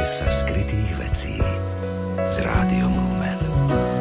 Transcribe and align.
Dočkajte 0.00 0.16
sa 0.16 0.32
skrytých 0.32 0.96
vecí 0.96 1.36
s 2.32 2.40
rádiom 2.40 2.88
Lumen. 2.88 3.99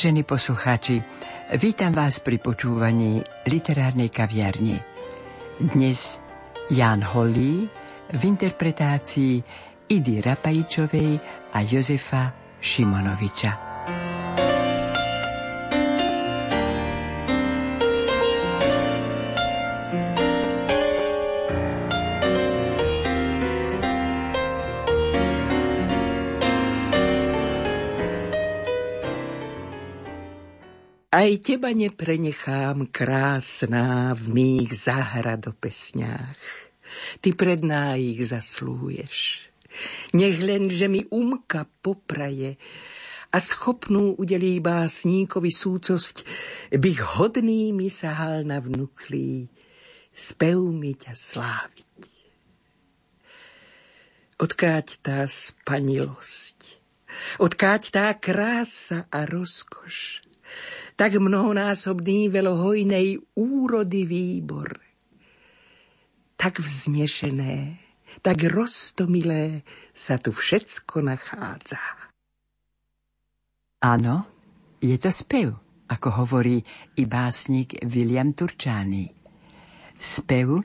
Vážení 0.00 0.24
poslucháči, 0.24 1.04
vítam 1.60 1.92
vás 1.92 2.24
pri 2.24 2.40
počúvaní 2.40 3.20
literárnej 3.44 4.08
kaviarni. 4.08 4.80
Dnes 5.60 6.24
Jan 6.72 7.04
Holý 7.04 7.68
v 8.08 8.22
interpretácii 8.24 9.44
Idy 9.92 10.24
Rapajčovej 10.24 11.20
a 11.52 11.60
Jozefa 11.60 12.32
Šimonoviča. 12.64 13.69
Teba 31.40 31.72
neprenechám, 31.72 32.86
krásná, 32.92 34.12
v 34.14 34.24
mých 34.36 34.70
zahradopesňách. 34.76 36.40
Ty 37.24 37.28
pred 37.32 37.64
ich 37.96 38.20
zaslúješ. 38.28 39.48
Nech 40.12 40.36
len, 40.42 40.68
že 40.68 40.90
mi 40.90 41.06
umka 41.08 41.66
popraje 41.80 42.58
a 43.30 43.38
schopnú 43.38 44.18
udelí 44.18 44.58
básníkovi 44.58 45.54
súcosť, 45.54 46.26
bych 46.74 46.98
hodný 47.18 47.70
mi 47.70 47.86
sahal 47.86 48.42
na 48.42 48.58
vnuklý, 48.58 49.46
spev 50.10 50.58
mi 50.74 50.98
ťa 50.98 51.14
sláviť. 51.14 52.06
Odkáď 54.40 54.86
tá 54.98 55.18
spanilosť, 55.30 56.58
odkáď 57.38 57.82
tá 57.94 58.06
krása 58.18 59.06
a 59.14 59.22
rozkoš, 59.28 60.26
tak 61.00 61.16
mnohonásobný 61.16 62.28
velohojnej 62.28 63.16
úrody 63.32 64.04
výbor. 64.04 64.76
Tak 66.36 66.60
vznešené, 66.60 67.80
tak 68.20 68.44
roztomilé 68.44 69.64
sa 69.96 70.20
tu 70.20 70.28
všetko 70.28 71.00
nachádza. 71.00 71.80
Áno, 73.80 74.28
je 74.76 74.92
to 75.00 75.08
spev, 75.08 75.56
ako 75.88 76.08
hovorí 76.20 76.60
i 77.00 77.08
básnik 77.08 77.80
William 77.88 78.36
Turčány. 78.36 79.08
Spev, 79.96 80.60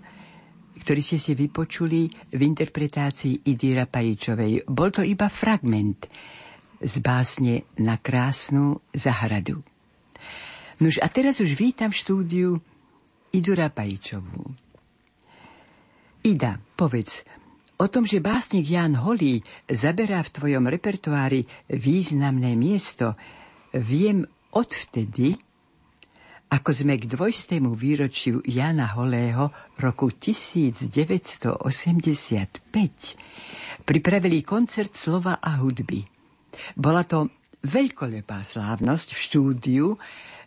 ktorý 0.83 0.99
ste 0.99 1.15
si 1.15 1.31
vypočuli 1.31 2.11
v 2.11 2.41
interpretácii 2.43 3.47
Idira 3.47 3.87
Pajičovej. 3.87 4.67
Bol 4.67 4.91
to 4.91 4.99
iba 4.99 5.31
fragment 5.31 6.11
z 6.83 6.99
básne 6.99 7.71
Na 7.79 8.03
krásnu 8.03 8.83
zahradu. 8.91 9.74
Nož 10.75 10.99
a 10.99 11.07
teraz 11.07 11.39
už 11.39 11.55
vítam 11.55 11.87
v 11.87 11.99
štúdiu 12.03 12.49
Idura 13.31 13.71
Pajičovú. 13.71 14.43
Ida, 16.25 16.59
povedz, 16.75 17.23
o 17.79 17.87
tom, 17.87 18.03
že 18.03 18.19
básnik 18.19 18.67
Jan 18.67 18.99
Holý 18.99 19.39
zaberá 19.71 20.19
v 20.25 20.33
tvojom 20.35 20.67
repertoári 20.67 21.47
významné 21.71 22.59
miesto, 22.59 23.15
viem 23.71 24.27
odvtedy, 24.51 25.39
ako 26.51 26.69
sme 26.71 26.99
k 26.99 27.07
dvojstému 27.07 27.71
výročiu 27.71 28.43
Jana 28.43 28.91
Holého 28.99 29.55
roku 29.79 30.11
1985 30.11 31.63
pripravili 33.87 34.43
koncert 34.43 34.91
slova 34.95 35.39
a 35.39 35.55
hudby. 35.59 36.03
Bola 36.75 37.03
to 37.03 37.27
veľkolepá 37.65 38.45
slávnosť 38.45 39.07
v 39.13 39.19
štúdiu, 39.19 39.87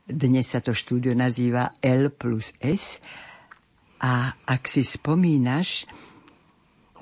dnes 0.08 0.48
sa 0.48 0.64
to 0.64 0.72
štúdio 0.72 1.12
nazýva 1.12 1.76
L 1.84 2.08
plus 2.08 2.56
S 2.64 2.96
a 4.00 4.32
ak 4.32 4.64
si 4.64 4.80
spomínaš, 4.80 5.84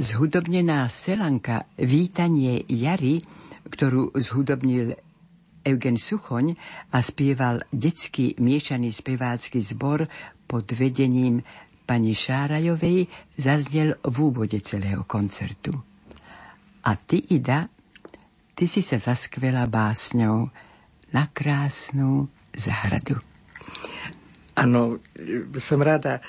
zhudobnená 0.03 0.91
selanka 0.91 1.71
Vítanie 1.79 2.67
jary, 2.67 3.23
ktorú 3.71 4.11
zhudobnil 4.19 4.99
Eugen 5.63 5.99
Suchoň 5.99 6.59
a 6.91 6.99
spieval 7.03 7.63
detský 7.71 8.35
miešaný 8.43 8.91
spevácky 8.91 9.63
zbor 9.63 10.07
pod 10.47 10.67
vedením 10.75 11.43
pani 11.87 12.15
Šárajovej, 12.15 13.07
zaznel 13.39 13.99
v 14.03 14.17
úvode 14.19 14.59
celého 14.67 15.07
koncertu. 15.07 15.75
A 16.87 16.95
ty, 16.99 17.23
Ida, 17.35 17.71
ty 18.55 18.67
si 18.67 18.83
sa 18.83 18.99
zaskvela 18.99 19.67
básňou 19.67 20.51
na 21.11 21.25
krásnu 21.31 22.31
záhradu. 22.57 23.21
Áno, 24.57 24.99
som 25.61 25.85
rada, 25.85 26.25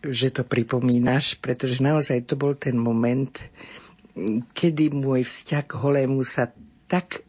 že 0.00 0.32
to 0.32 0.48
pripomínaš, 0.48 1.36
pretože 1.36 1.84
naozaj 1.84 2.24
to 2.24 2.34
bol 2.40 2.56
ten 2.56 2.80
moment, 2.80 3.36
kedy 4.56 4.90
môj 4.96 5.28
vzťah 5.28 5.64
k 5.68 5.72
holému 5.76 6.24
sa 6.24 6.48
tak 6.88 7.22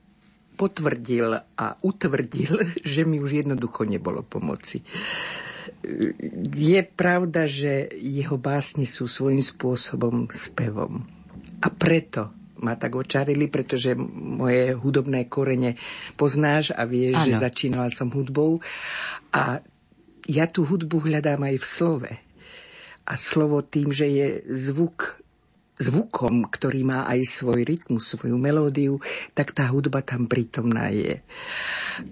potvrdil 0.56 1.40
a 1.56 1.66
utvrdil, 1.84 2.64
že 2.96 3.04
mi 3.04 3.20
už 3.20 3.44
jednoducho 3.44 3.84
nebolo 3.84 4.24
pomoci. 4.24 4.84
Je 6.56 6.82
pravda, 6.82 7.46
že 7.46 7.92
jeho 8.00 8.40
básni 8.40 8.88
sú 8.88 9.06
svojím 9.06 9.44
spôsobom 9.44 10.32
spevom. 10.32 11.04
A 11.60 11.68
preto 11.68 12.39
ma 12.60 12.76
tak 12.76 12.96
očarili, 12.96 13.48
pretože 13.48 13.96
moje 13.98 14.76
hudobné 14.76 15.26
korene 15.32 15.80
poznáš 16.20 16.76
a 16.76 16.84
vieš, 16.84 17.24
ano. 17.24 17.26
že 17.26 17.34
začínala 17.40 17.90
som 17.92 18.12
hudbou. 18.12 18.60
A 19.32 19.64
ja 20.30 20.46
tú 20.46 20.68
hudbu 20.68 21.10
hľadám 21.10 21.42
aj 21.48 21.56
v 21.58 21.66
slove. 21.66 22.12
A 23.10 23.14
slovo 23.18 23.66
tým, 23.66 23.90
že 23.90 24.06
je 24.06 24.28
zvuk 24.54 25.20
zvukom, 25.80 26.52
ktorý 26.52 26.84
má 26.84 27.08
aj 27.08 27.40
svoj 27.40 27.64
rytmus, 27.64 28.12
svoju 28.12 28.36
melódiu, 28.36 29.00
tak 29.32 29.56
tá 29.56 29.72
hudba 29.72 30.04
tam 30.04 30.28
prítomná 30.28 30.92
je. 30.92 31.24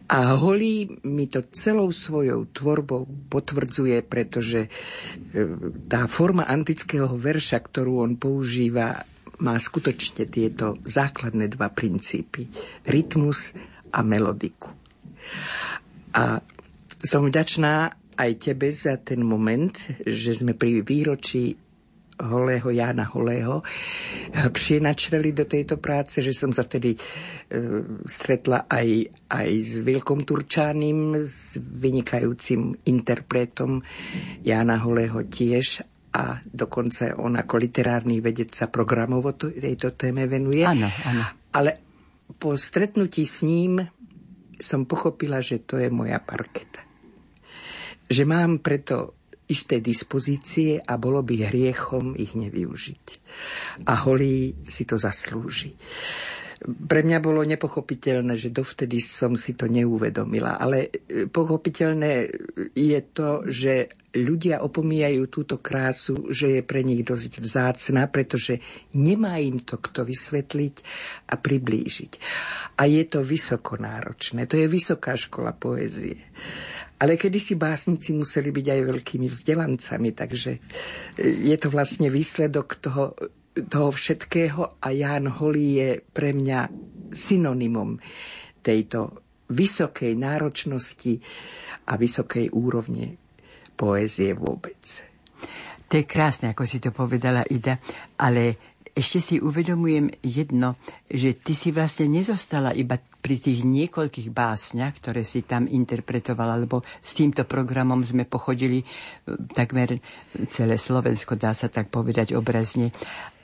A 0.07 0.39
Holý 0.39 0.87
mi 1.03 1.27
to 1.27 1.43
celou 1.51 1.91
svojou 1.91 2.47
tvorbou 2.47 3.03
potvrdzuje, 3.27 4.07
pretože 4.07 4.67
e, 4.67 4.69
tá 5.91 6.07
forma 6.07 6.47
antického 6.47 7.11
verša, 7.11 7.59
ktorú 7.59 8.07
on 8.07 8.15
používa, 8.15 9.03
má 9.43 9.55
skutočne 9.59 10.27
tieto 10.27 10.79
základné 10.83 11.51
dva 11.53 11.69
princípy. 11.69 12.47
Rytmus 12.87 13.53
a 13.91 13.99
melodiku. 14.03 14.71
A 16.15 16.41
som 16.97 17.27
vďačná 17.27 17.93
aj 18.17 18.31
tebe 18.41 18.73
za 18.73 18.97
ten 18.97 19.21
moment, 19.21 19.77
že 20.01 20.33
sme 20.33 20.57
pri 20.57 20.81
výročí 20.81 21.53
Holého 22.17 22.73
Jána 22.73 23.05
Holého 23.05 23.61
prienačreli 24.57 25.37
do 25.37 25.45
tejto 25.45 25.77
práce, 25.77 26.25
že 26.25 26.33
som 26.33 26.49
sa 26.49 26.65
vtedy 26.65 26.97
e, 26.97 26.99
stretla 28.09 28.65
aj, 28.65 29.13
aj 29.29 29.49
s 29.61 29.73
Vilkom 29.85 30.25
Turčánim, 30.25 31.13
s 31.29 31.61
vynikajúcim 31.61 32.73
interpretom 32.89 33.85
Jána 34.41 34.81
Holého 34.81 35.21
tiež 35.29 35.85
a 36.17 36.41
dokonca 36.41 37.13
on 37.21 37.37
ako 37.37 37.61
literárny 37.61 38.17
vedec 38.25 38.49
sa 38.49 38.73
programovo 38.73 39.37
tejto 39.37 39.93
téme 39.93 40.25
venuje. 40.25 40.65
Áno, 40.65 40.89
áno. 41.05 41.23
Ale 41.53 41.71
po 42.41 42.57
stretnutí 42.57 43.21
s 43.21 43.45
ním 43.45 43.77
som 44.57 44.89
pochopila, 44.89 45.37
že 45.37 45.61
to 45.61 45.77
je 45.77 45.93
moja 45.93 46.17
parketa. 46.17 46.81
Že 48.09 48.23
mám 48.25 48.65
preto 48.65 49.17
isté 49.47 49.79
dispozície 49.79 50.81
a 50.81 50.99
bolo 50.99 51.23
by 51.23 51.47
hriechom 51.47 52.17
ich 52.19 52.35
nevyužiť. 52.35 53.05
A 53.87 53.93
Holý 54.03 54.59
si 54.65 54.83
to 54.83 54.99
zaslúži. 54.99 55.77
Pre 56.65 57.05
mňa 57.05 57.19
bolo 57.21 57.45
nepochopiteľné, 57.45 58.33
že 58.33 58.49
dovtedy 58.49 58.97
som 58.97 59.37
si 59.37 59.53
to 59.53 59.69
neuvedomila. 59.69 60.57
Ale 60.57 60.89
e, 60.89 61.29
pochopiteľné 61.29 62.25
je 62.73 62.99
to, 63.13 63.45
že 63.45 63.93
ľudia 64.17 64.65
opomíjajú 64.65 65.29
túto 65.29 65.61
krásu, 65.61 66.33
že 66.33 66.57
je 66.57 66.61
pre 66.65 66.81
nich 66.81 67.05
dosť 67.05 67.37
vzácna, 67.37 68.09
pretože 68.09 68.57
nemá 68.97 69.37
im 69.37 69.61
to 69.61 69.77
kto 69.77 70.01
vysvetliť 70.01 70.75
a 71.29 71.35
priblížiť. 71.37 72.11
A 72.81 72.89
je 72.89 73.03
to 73.05 73.21
vysoko 73.21 73.77
náročné. 73.77 74.49
To 74.49 74.57
je 74.57 74.65
vysoká 74.65 75.13
škola 75.13 75.53
poézie. 75.53 76.17
Ale 76.97 77.13
kedysi 77.13 77.53
básnici 77.53 78.17
museli 78.17 78.49
byť 78.49 78.67
aj 78.73 78.81
veľkými 78.81 79.27
vzdelancami, 79.29 80.09
takže 80.17 80.51
e, 80.57 80.59
je 81.53 81.57
to 81.61 81.69
vlastne 81.69 82.09
výsledok 82.09 82.81
toho, 82.81 83.13
toho 83.65 83.89
všetkého 83.89 84.77
a 84.77 84.87
Jan 84.93 85.25
Holý 85.25 85.81
je 85.81 85.89
pre 86.01 86.37
mňa 86.37 86.69
synonymom 87.09 87.97
tejto 88.61 89.25
vysokej 89.49 90.13
náročnosti 90.13 91.17
a 91.87 91.95
vysokej 91.95 92.51
úrovne 92.51 93.15
poézie 93.73 94.35
vôbec. 94.35 95.07
To 95.87 95.93
je 95.95 96.03
krásne, 96.03 96.51
ako 96.51 96.67
si 96.67 96.83
to 96.83 96.91
povedala 96.91 97.47
Ida, 97.47 97.79
ale 98.19 98.59
ešte 98.91 99.21
si 99.21 99.35
uvedomujem 99.37 100.09
jedno, 100.25 100.75
že 101.05 101.37
ty 101.37 101.53
si 101.53 101.69
vlastne 101.69 102.09
nezostala 102.09 102.73
iba 102.73 102.97
pri 102.97 103.37
tých 103.37 103.61
niekoľkých 103.61 104.33
básniach, 104.33 104.97
ktoré 104.97 105.21
si 105.21 105.45
tam 105.45 105.69
interpretovala, 105.69 106.57
lebo 106.57 106.81
s 106.81 107.13
týmto 107.13 107.45
programom 107.45 108.01
sme 108.01 108.25
pochodili 108.25 108.81
e, 108.81 108.85
takmer 109.53 110.01
celé 110.49 110.81
Slovensko, 110.81 111.37
dá 111.37 111.53
sa 111.53 111.69
tak 111.69 111.93
povedať 111.93 112.33
obrazne. 112.33 112.89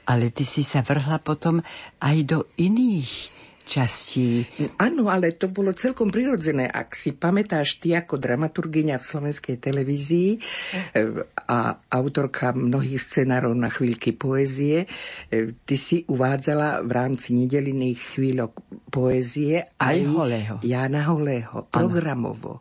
Ale 0.04 0.36
ty 0.36 0.44
si 0.44 0.62
sa 0.66 0.84
vrhla 0.84 1.20
potom 1.24 1.64
aj 2.04 2.18
do 2.28 2.40
iných 2.60 3.34
častí. 3.64 4.44
Áno, 4.76 5.08
ale 5.08 5.34
to 5.40 5.48
bolo 5.48 5.72
celkom 5.72 6.12
prirodzené. 6.12 6.68
Ak 6.68 6.94
si 6.94 7.16
pamätáš 7.16 7.80
ty 7.80 7.96
ako 7.96 8.20
dramaturgyňa 8.20 9.00
v 9.00 9.08
slovenskej 9.08 9.56
televízii 9.58 10.30
eh, 10.36 11.24
a 11.48 11.80
autorka 11.80 12.52
mnohých 12.52 13.00
scenárov 13.00 13.56
na 13.56 13.72
chvíľky 13.72 14.14
poézie, 14.14 14.84
eh, 14.84 15.56
ty 15.64 15.76
si 15.80 16.04
uvádzala 16.06 16.84
v 16.84 16.92
rámci 16.92 17.34
nedeliných 17.34 18.20
chvíľok 18.20 18.52
poézie 18.92 19.64
aj, 19.80 19.96
aj 19.96 19.98
Holého. 20.12 20.56
Jana 20.62 21.02
Holého, 21.08 21.66
programovo. 21.72 22.60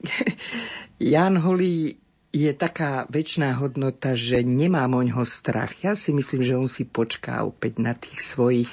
Jan 1.12 1.36
Holý 1.44 2.05
je 2.36 2.52
taká 2.52 3.08
väčšiná 3.08 3.56
hodnota, 3.56 4.12
že 4.12 4.44
nemám 4.44 4.92
o 4.92 5.00
ňoho 5.00 5.24
strach. 5.24 5.72
Ja 5.80 5.96
si 5.96 6.12
myslím, 6.12 6.44
že 6.44 6.58
on 6.60 6.68
si 6.68 6.84
počká 6.84 7.40
opäť 7.48 7.80
na 7.80 7.96
tých 7.96 8.20
svojich 8.20 8.68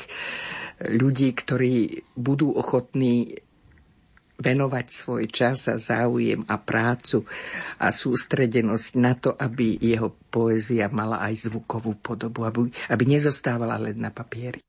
ľudí, 0.84 1.32
ktorí 1.32 2.04
budú 2.20 2.52
ochotní 2.52 3.40
venovať 4.44 4.86
svoj 4.92 5.24
čas 5.32 5.72
a 5.72 5.80
záujem 5.80 6.44
a 6.52 6.60
prácu 6.60 7.24
a 7.80 7.88
sústredenosť 7.94 8.90
na 9.00 9.14
to, 9.16 9.32
aby 9.32 9.80
jeho 9.80 10.12
poézia 10.28 10.92
mala 10.92 11.24
aj 11.24 11.48
zvukovú 11.48 11.96
podobu, 11.96 12.44
aby, 12.44 12.68
aby 12.92 13.04
nezostávala 13.08 13.80
len 13.80 13.96
na 13.96 14.12
papieri. 14.12 14.60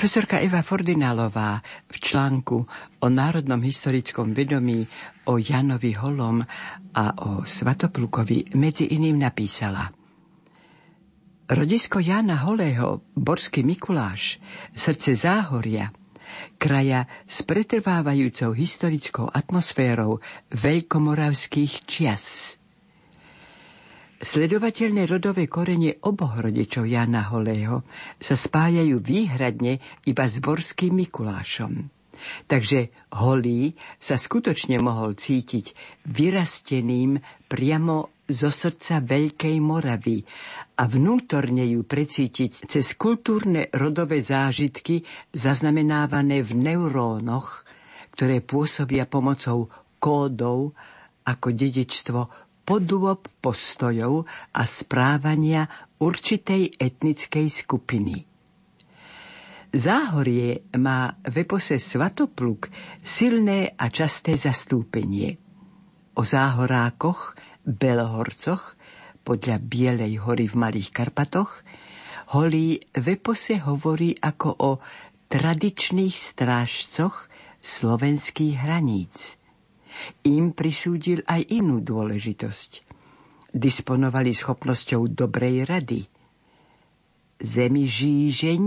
Profesorka 0.00 0.40
Eva 0.40 0.64
Fordinálová 0.64 1.60
v 1.92 1.96
článku 2.00 2.64
o 3.04 3.06
národnom 3.12 3.60
historickom 3.60 4.32
vedomí 4.32 4.88
o 5.28 5.36
Janovi 5.36 5.92
Holom 5.92 6.40
a 6.96 7.04
o 7.20 7.44
Svatoplukovi 7.44 8.56
medzi 8.56 8.96
iným 8.96 9.20
napísala. 9.20 9.92
Rodisko 11.52 12.00
Jana 12.00 12.48
Holého, 12.48 13.12
Borský 13.12 13.60
Mikuláš, 13.60 14.40
srdce 14.72 15.12
Záhoria, 15.12 15.92
kraja 16.56 17.04
s 17.28 17.44
pretrvávajúcou 17.44 18.56
historickou 18.56 19.28
atmosférou 19.28 20.16
veľkomoravských 20.48 21.84
čias– 21.84 22.56
Sledovateľné 24.20 25.08
rodové 25.08 25.48
korene 25.48 25.96
oboch 26.04 26.36
rodičov 26.44 26.84
Jana 26.84 27.32
Holého 27.32 27.88
sa 28.20 28.36
spájajú 28.36 29.00
výhradne 29.00 29.80
iba 30.04 30.24
s 30.28 30.44
Borským 30.44 30.92
Mikulášom. 30.92 31.88
Takže 32.44 32.92
Holý 33.16 33.72
sa 33.96 34.20
skutočne 34.20 34.76
mohol 34.76 35.16
cítiť 35.16 35.72
vyrasteným 36.04 37.16
priamo 37.48 38.12
zo 38.28 38.52
srdca 38.52 39.00
Veľkej 39.00 39.56
Moravy 39.56 40.20
a 40.76 40.84
vnútorne 40.84 41.64
ju 41.64 41.80
precítiť 41.88 42.68
cez 42.68 42.92
kultúrne 43.00 43.72
rodové 43.72 44.20
zážitky 44.20 45.00
zaznamenávané 45.32 46.44
v 46.44 46.60
neurónoch, 46.60 47.64
ktoré 48.12 48.44
pôsobia 48.44 49.08
pomocou 49.08 49.72
kódov 49.96 50.76
ako 51.24 51.56
dedičstvo 51.56 52.49
podôb 52.70 53.26
postojov 53.42 54.30
a 54.54 54.62
správania 54.62 55.66
určitej 55.98 56.78
etnickej 56.78 57.46
skupiny. 57.50 58.22
Záhorie 59.74 60.70
má 60.78 61.18
v 61.26 61.34
epose 61.42 61.82
Svatopluk 61.82 62.70
silné 63.02 63.74
a 63.74 63.90
časté 63.90 64.38
zastúpenie. 64.38 65.34
O 66.14 66.22
záhorákoch, 66.22 67.34
belohorcoch, 67.66 68.78
podľa 69.26 69.58
Bielej 69.58 70.22
hory 70.22 70.46
v 70.46 70.54
Malých 70.54 70.94
Karpatoch, 70.94 71.66
Holý 72.30 72.78
v 72.94 73.18
epose 73.18 73.58
hovorí 73.58 74.14
ako 74.14 74.50
o 74.62 74.70
tradičných 75.26 76.14
strážcoch 76.14 77.26
slovenských 77.58 78.54
hraníc– 78.62 79.34
im 80.26 80.52
prisúdil 80.54 81.24
aj 81.26 81.46
inú 81.50 81.80
dôležitosť. 81.80 82.70
Disponovali 83.50 84.30
schopnosťou 84.30 85.10
dobrej 85.10 85.66
rady. 85.66 86.00
Zemi 87.40 87.88
žížeň, 87.88 88.62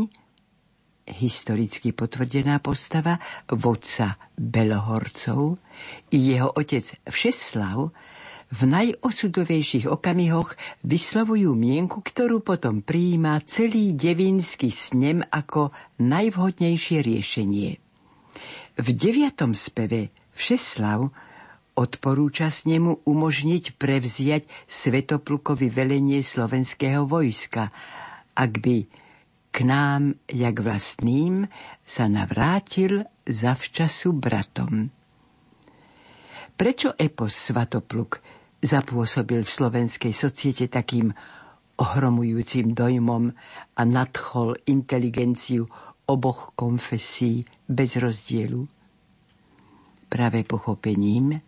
historicky 1.13 1.91
potvrdená 1.91 2.59
postava, 2.59 3.19
vodca 3.47 4.17
Belohorcov 4.35 5.61
i 6.11 6.35
jeho 6.35 6.51
otec 6.51 6.83
Všeslav 7.07 7.91
v 8.53 8.61
najosudovejších 8.69 9.89
okamihoch 9.89 10.53
vyslovujú 10.85 11.57
mienku, 11.57 12.05
ktorú 12.05 12.45
potom 12.45 12.85
prijíma 12.85 13.41
celý 13.49 13.97
devínsky 13.97 14.69
snem 14.69 15.25
ako 15.25 15.73
najvhodnejšie 15.97 17.01
riešenie. 17.01 17.81
V 18.77 18.87
deviatom 18.93 19.57
speve 19.57 20.13
Všeslav 20.37 21.09
odporúča 21.73 22.53
s 22.53 22.69
nemu 22.69 23.05
umožniť 23.05 23.77
prevziať 23.77 24.45
Svetoplukovi 24.69 25.69
velenie 25.73 26.21
slovenského 26.21 27.05
vojska, 27.09 27.73
ak 28.37 28.51
by 28.61 28.77
k 29.53 29.57
nám, 29.65 30.17
jak 30.25 30.57
vlastným, 30.57 31.45
sa 31.85 32.09
navrátil 32.09 33.05
zavčasu 33.25 34.17
bratom. 34.17 34.89
Prečo 36.53 36.93
epos 36.97 37.33
Svatopluk 37.33 38.21
zapôsobil 38.61 39.41
v 39.45 39.49
slovenskej 39.49 40.13
societe 40.13 40.65
takým 40.69 41.13
ohromujúcim 41.77 42.73
dojmom 42.73 43.33
a 43.77 43.81
nadchol 43.81 44.57
inteligenciu 44.69 45.65
oboch 46.05 46.53
konfesí 46.57 47.45
bez 47.65 47.97
rozdielu? 47.97 48.65
práve 50.13 50.45
pochopením, 50.45 51.41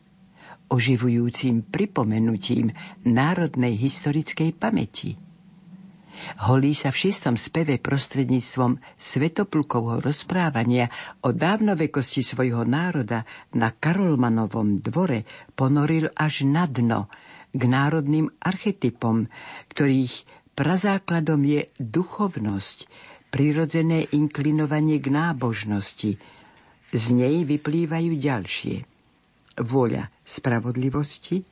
oživujúcim 0.70 1.66
pripomenutím 1.66 2.74
národnej 3.06 3.78
historickej 3.78 4.56
pamäti. 4.58 5.20
Holí 6.48 6.72
sa 6.72 6.96
v 6.96 7.08
šiestom 7.08 7.36
speve 7.36 7.76
prostredníctvom 7.78 8.80
svetoplukovho 8.96 10.00
rozprávania 10.00 10.88
o 11.22 11.36
dávnovekosti 11.36 12.24
svojho 12.24 12.64
národa 12.64 13.28
na 13.52 13.76
Karolmanovom 13.76 14.80
dvore 14.80 15.28
ponoril 15.54 16.08
až 16.16 16.48
na 16.48 16.66
dno 16.66 17.12
k 17.52 17.62
národným 17.68 18.32
archetypom, 18.40 19.28
ktorých 19.72 20.24
prazákladom 20.56 21.44
je 21.44 21.68
duchovnosť, 21.84 22.88
prirodzené 23.28 24.08
inklinovanie 24.16 25.04
k 25.04 25.12
nábožnosti. 25.12 26.16
Z 26.96 27.06
nej 27.12 27.44
vyplývajú 27.44 28.12
ďalšie. 28.16 28.95
Vôľa 29.56 30.12
spravodlivosti, 30.24 31.44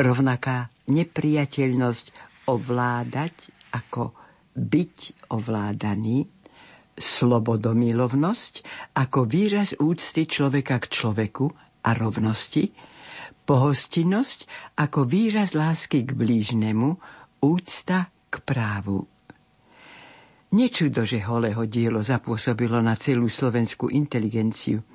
rovnaká 0.00 0.72
nepriateľnosť 0.88 2.06
ovládať 2.48 3.34
ako 3.74 4.16
byť 4.54 5.26
ovládaný, 5.34 6.30
slobodomilovnosť 6.94 8.54
ako 8.94 9.20
výraz 9.26 9.74
úcty 9.82 10.30
človeka 10.30 10.78
k 10.78 10.86
človeku 10.88 11.46
a 11.84 11.90
rovnosti, 11.92 12.70
pohostinnosť 13.44 14.38
ako 14.78 15.04
výraz 15.04 15.52
lásky 15.52 16.06
k 16.06 16.14
blížnemu, 16.14 16.96
úcta 17.42 18.08
k 18.30 18.34
právu. 18.40 19.04
Nečudo, 20.54 21.02
že 21.02 21.18
holého 21.18 21.66
dielo 21.66 21.98
zapôsobilo 21.98 22.78
na 22.78 22.94
celú 22.94 23.26
slovenskú 23.26 23.90
inteligenciu. 23.90 24.86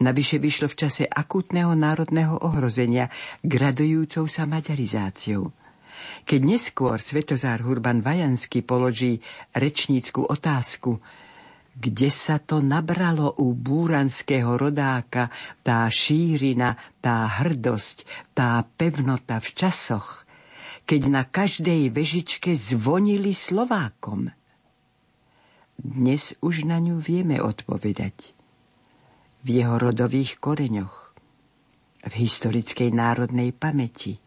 Navyše 0.00 0.40
vyšlo 0.40 0.66
v 0.72 0.78
čase 0.80 1.04
akútneho 1.04 1.76
národného 1.76 2.40
ohrozenia 2.40 3.12
gradujúcou 3.44 4.24
sa 4.24 4.48
maďarizáciou. 4.48 5.52
Keď 6.24 6.40
neskôr 6.40 6.96
Svetozár 7.04 7.60
Hurban 7.60 8.00
Vajanský 8.00 8.64
položí 8.64 9.20
rečnícku 9.52 10.24
otázku, 10.24 11.04
kde 11.76 12.08
sa 12.08 12.40
to 12.40 12.64
nabralo 12.64 13.36
u 13.36 13.52
búranského 13.52 14.56
rodáka 14.56 15.28
tá 15.60 15.84
šírina, 15.92 16.80
tá 17.04 17.28
hrdosť, 17.44 18.08
tá 18.32 18.64
pevnota 18.64 19.36
v 19.36 19.48
časoch, 19.52 20.24
keď 20.88 21.00
na 21.12 21.22
každej 21.28 21.92
vežičke 21.92 22.56
zvonili 22.56 23.36
Slovákom– 23.36 24.32
dnes 25.80 26.36
už 26.44 26.68
na 26.68 26.76
ňu 26.76 27.00
vieme 27.00 27.40
odpovedať. 27.40 28.36
V 29.40 29.48
jeho 29.48 29.80
rodových 29.80 30.36
koreňoch, 30.36 31.16
v 32.00 32.12
historickej 32.12 32.92
národnej 32.92 33.52
pamäti. 33.56 34.20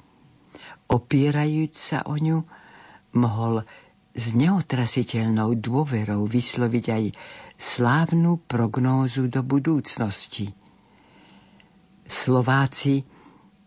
Opierajúc 0.89 1.73
sa 1.73 1.99
o 2.05 2.17
ňu, 2.17 2.41
mohol 3.17 3.65
s 4.13 4.37
neotrasiteľnou 4.37 5.57
dôverou 5.57 6.29
vysloviť 6.29 6.85
aj 6.89 7.03
slávnu 7.57 8.45
prognózu 8.45 9.25
do 9.29 9.41
budúcnosti. 9.41 10.53
Slováci 12.05 13.01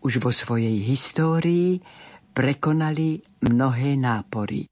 už 0.03 0.23
vo 0.23 0.31
svojej 0.31 0.87
histórii 0.87 1.83
prekonali 2.31 3.19
mnohé 3.43 3.99
nápory. 3.99 4.69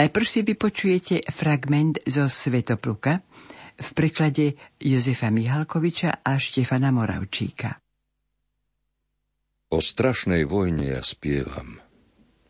Najprv 0.00 0.24
si 0.24 0.40
vypočujete 0.40 1.28
fragment 1.28 2.00
zo 2.08 2.24
Svetopluka 2.24 3.20
v 3.76 3.88
preklade 3.92 4.56
Jozefa 4.80 5.28
Mihalkoviča 5.28 6.24
a 6.24 6.40
Štefana 6.40 6.88
Moravčíka. 6.88 7.76
O 9.68 9.84
strašnej 9.84 10.48
vojne 10.48 10.96
ja 10.96 11.04
spievam, 11.04 11.84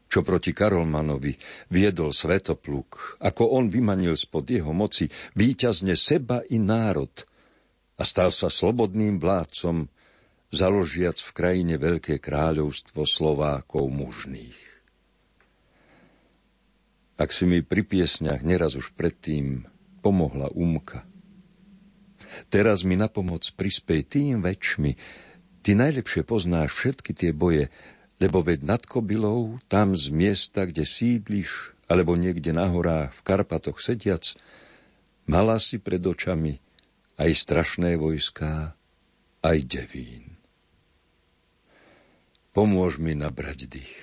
čo 0.06 0.22
proti 0.22 0.54
Karolmanovi 0.54 1.34
viedol 1.74 2.14
Svetopluk, 2.14 3.18
ako 3.18 3.58
on 3.58 3.66
vymanil 3.66 4.14
spod 4.14 4.46
jeho 4.46 4.70
moci 4.70 5.10
výťazne 5.34 5.98
seba 5.98 6.46
i 6.54 6.62
národ 6.62 7.10
a 7.98 8.06
stal 8.06 8.30
sa 8.30 8.46
slobodným 8.46 9.18
vládcom, 9.18 9.90
založiac 10.54 11.18
v 11.18 11.30
krajine 11.34 11.82
veľké 11.82 12.22
kráľovstvo 12.22 13.02
Slovákov 13.02 13.90
mužných. 13.90 14.69
Ak 17.20 17.36
si 17.36 17.44
mi 17.44 17.60
pri 17.60 17.84
piesňach 17.84 18.40
neraz 18.40 18.80
už 18.80 18.96
predtým 18.96 19.68
pomohla 20.00 20.48
umka. 20.56 21.04
Teraz 22.48 22.80
mi 22.80 22.96
na 22.96 23.12
pomoc 23.12 23.44
prispej 23.44 24.08
tým 24.08 24.40
väčšmi, 24.40 24.96
ty 25.60 25.76
najlepšie 25.76 26.24
poznáš 26.24 26.72
všetky 26.72 27.12
tie 27.12 27.36
boje, 27.36 27.68
lebo 28.24 28.40
veď 28.40 28.64
nad 28.64 28.82
Kobylou, 28.88 29.60
tam 29.68 29.92
z 29.92 30.08
miesta, 30.08 30.64
kde 30.64 30.88
sídliš, 30.88 31.76
alebo 31.84 32.16
niekde 32.16 32.56
na 32.56 32.72
horách 32.72 33.12
v 33.12 33.20
Karpatoch 33.20 33.84
sediac, 33.84 34.32
mala 35.28 35.60
si 35.60 35.76
pred 35.76 36.00
očami 36.00 36.56
aj 37.20 37.30
strašné 37.36 38.00
vojská, 38.00 38.72
aj 39.44 39.58
devín. 39.68 40.40
Pomôž 42.56 42.96
mi 42.96 43.12
nabrať 43.12 43.68
dých, 43.68 44.00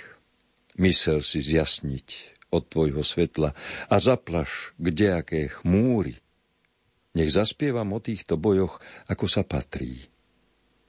mysel 0.77 1.25
si 1.25 1.41
zjasniť, 1.41 2.36
od 2.49 2.63
tvojho 2.67 3.03
svetla 3.03 3.51
a 3.91 3.95
zaplaš 3.99 4.71
kdejaké 4.79 5.51
chmúry. 5.51 6.17
Nech 7.17 7.33
zaspievam 7.33 7.91
o 7.91 7.99
týchto 7.99 8.37
bojoch, 8.37 8.77
ako 9.09 9.25
sa 9.25 9.41
patrí, 9.41 10.07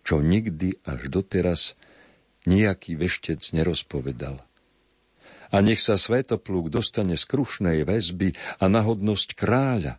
čo 0.05 0.21
nikdy 0.21 0.77
až 0.85 1.09
doteraz 1.09 1.75
nejaký 2.45 2.97
veštec 2.97 3.41
nerozpovedal. 3.57 4.45
A 5.49 5.57
nech 5.65 5.81
sa 5.81 5.97
svetoplúk 5.97 6.69
dostane 6.69 7.17
z 7.17 7.25
krušnej 7.25 7.89
väzby 7.89 8.37
a 8.61 8.69
na 8.69 8.85
hodnosť 8.85 9.33
kráľa 9.33 9.97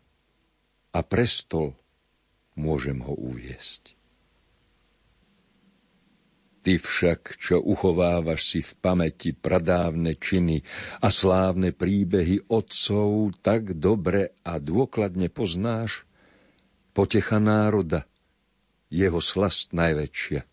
a 0.93 0.99
prestol 1.01 1.73
môžem 2.53 3.01
ho 3.01 3.17
uviesť. 3.17 3.98
Ty 6.59 6.75
však, 6.75 7.39
čo 7.39 7.63
uchovávaš 7.63 8.51
si 8.51 8.59
v 8.59 8.71
pamäti 8.83 9.31
pradávne 9.31 10.19
činy 10.19 10.59
a 10.99 11.07
slávne 11.07 11.71
príbehy 11.71 12.51
otcov, 12.51 13.31
tak 13.39 13.79
dobre 13.79 14.35
a 14.43 14.59
dôkladne 14.59 15.31
poznáš, 15.31 16.03
potecha 16.91 17.39
národa, 17.39 18.03
jeho 18.91 19.23
slast 19.23 19.71
najväčšia, 19.71 20.43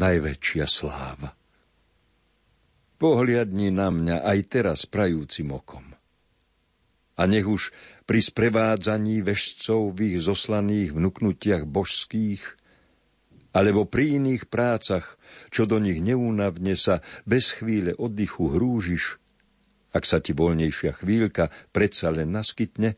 najväčšia 0.00 0.64
sláva. 0.64 1.36
Pohliadni 2.96 3.68
na 3.68 3.92
mňa 3.92 4.24
aj 4.24 4.38
teraz 4.48 4.88
prajúcim 4.88 5.52
okom. 5.52 5.92
A 7.18 7.22
nech 7.28 7.44
už 7.44 7.68
pri 8.08 8.24
sprevádzaní 8.24 9.20
vešcov 9.20 9.92
v 9.92 10.16
ich 10.16 10.24
zoslaných 10.24 10.96
vnuknutiach 10.96 11.68
božských, 11.68 12.61
alebo 13.52 13.84
pri 13.84 14.16
iných 14.16 14.48
prácach, 14.48 15.20
čo 15.52 15.68
do 15.68 15.76
nich 15.76 16.00
neúnavne 16.00 16.72
sa 16.72 17.04
bez 17.28 17.52
chvíle 17.52 17.92
oddychu 17.96 18.48
hrúžiš, 18.48 19.20
ak 19.92 20.08
sa 20.08 20.24
ti 20.24 20.32
voľnejšia 20.32 20.96
chvíľka 20.96 21.52
predsa 21.70 22.08
len 22.08 22.32
naskytne, 22.32 22.96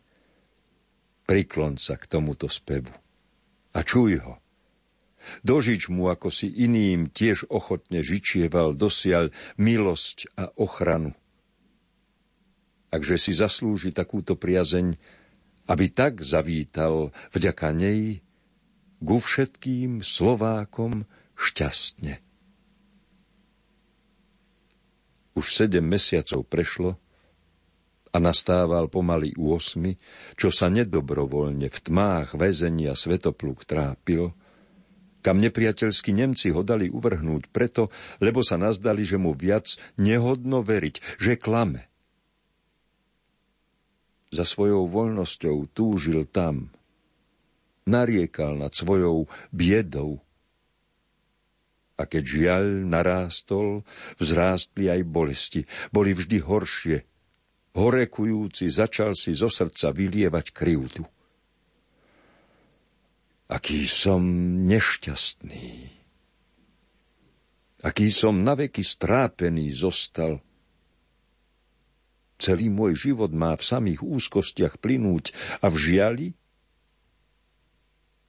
priklon 1.26 1.74
sa 1.74 1.98
k 1.98 2.06
tomuto 2.06 2.46
spevu 2.46 2.94
a 3.74 3.80
čuj 3.82 4.22
ho. 4.22 4.38
Dožič 5.42 5.88
mu, 5.88 6.12
ako 6.12 6.28
si 6.28 6.52
iným 6.52 7.10
tiež 7.10 7.48
ochotne 7.48 8.04
žičieval, 8.04 8.76
dosiaľ 8.76 9.32
milosť 9.56 10.36
a 10.36 10.52
ochranu. 10.60 11.16
Akže 12.92 13.18
si 13.18 13.32
zaslúži 13.34 13.90
takúto 13.90 14.38
priazeň, 14.38 14.94
aby 15.66 15.86
tak 15.90 16.20
zavítal 16.22 17.10
vďaka 17.32 17.72
nej 17.72 18.20
ku 19.04 19.20
všetkým 19.20 20.00
Slovákom 20.00 21.04
šťastne. 21.36 22.24
Už 25.34 25.46
sedem 25.50 25.84
mesiacov 25.84 26.46
prešlo 26.46 26.96
a 28.14 28.16
nastával 28.22 28.86
pomaly 28.86 29.34
u 29.34 29.52
osmi, 29.52 29.98
čo 30.38 30.48
sa 30.54 30.70
nedobrovoľne 30.70 31.66
v 31.66 31.78
tmách 31.78 32.38
väzenia 32.38 32.94
Svetopluk 32.94 33.66
trápil, 33.66 34.30
kam 35.24 35.42
nepriateľskí 35.42 36.14
Nemci 36.14 36.54
ho 36.54 36.62
dali 36.62 36.86
uvrhnúť 36.86 37.50
preto, 37.50 37.90
lebo 38.22 38.46
sa 38.46 38.54
nazdali, 38.54 39.02
že 39.02 39.18
mu 39.18 39.34
viac 39.34 39.74
nehodno 39.98 40.62
veriť, 40.62 41.18
že 41.18 41.40
klame. 41.40 41.90
Za 44.30 44.46
svojou 44.46 44.86
voľnosťou 44.86 45.70
túžil 45.74 46.26
tam, 46.30 46.70
nariekal 47.88 48.58
nad 48.58 48.72
svojou 48.72 49.30
biedou. 49.54 50.20
A 51.94 52.10
keď 52.10 52.22
žiaľ 52.26 52.64
narástol, 52.90 53.86
vzrástli 54.18 54.90
aj 54.90 55.00
bolesti, 55.06 55.60
boli 55.94 56.10
vždy 56.10 56.38
horšie– 56.42 56.98
horekujúci, 57.74 58.70
začal 58.70 59.18
si 59.18 59.34
zo 59.34 59.50
srdca 59.50 59.90
vylievať 59.90 60.46
krivdu. 60.54 61.04
Aký 63.50 63.84
som 63.84 64.24
nešťastný. 64.64 65.92
Aký 67.84 68.08
som 68.08 68.40
naveky 68.40 68.80
strápený 68.80 69.68
zostal. 69.76 70.40
Celý 72.40 72.72
môj 72.72 72.96
život 72.96 73.30
má 73.30 73.52
v 73.54 73.68
samých 73.68 74.00
úzkostiach 74.00 74.80
plynúť 74.80 75.36
a 75.60 75.68
v 75.68 75.76
žiali? 75.76 76.26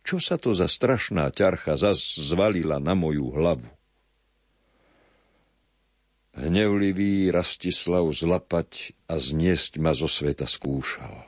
Čo 0.06 0.22
sa 0.22 0.38
to 0.38 0.54
za 0.54 0.70
strašná 0.70 1.34
ťarcha 1.34 1.74
zas 1.74 1.98
zvalila 2.22 2.78
na 2.78 2.94
moju 2.94 3.34
hlavu? 3.34 3.66
Hnevlivý 6.38 7.34
Rastislav 7.34 8.06
zlapať 8.14 8.94
a 9.10 9.18
zniesť 9.18 9.82
ma 9.82 9.98
zo 9.98 10.06
sveta 10.06 10.46
skúšal. 10.46 11.26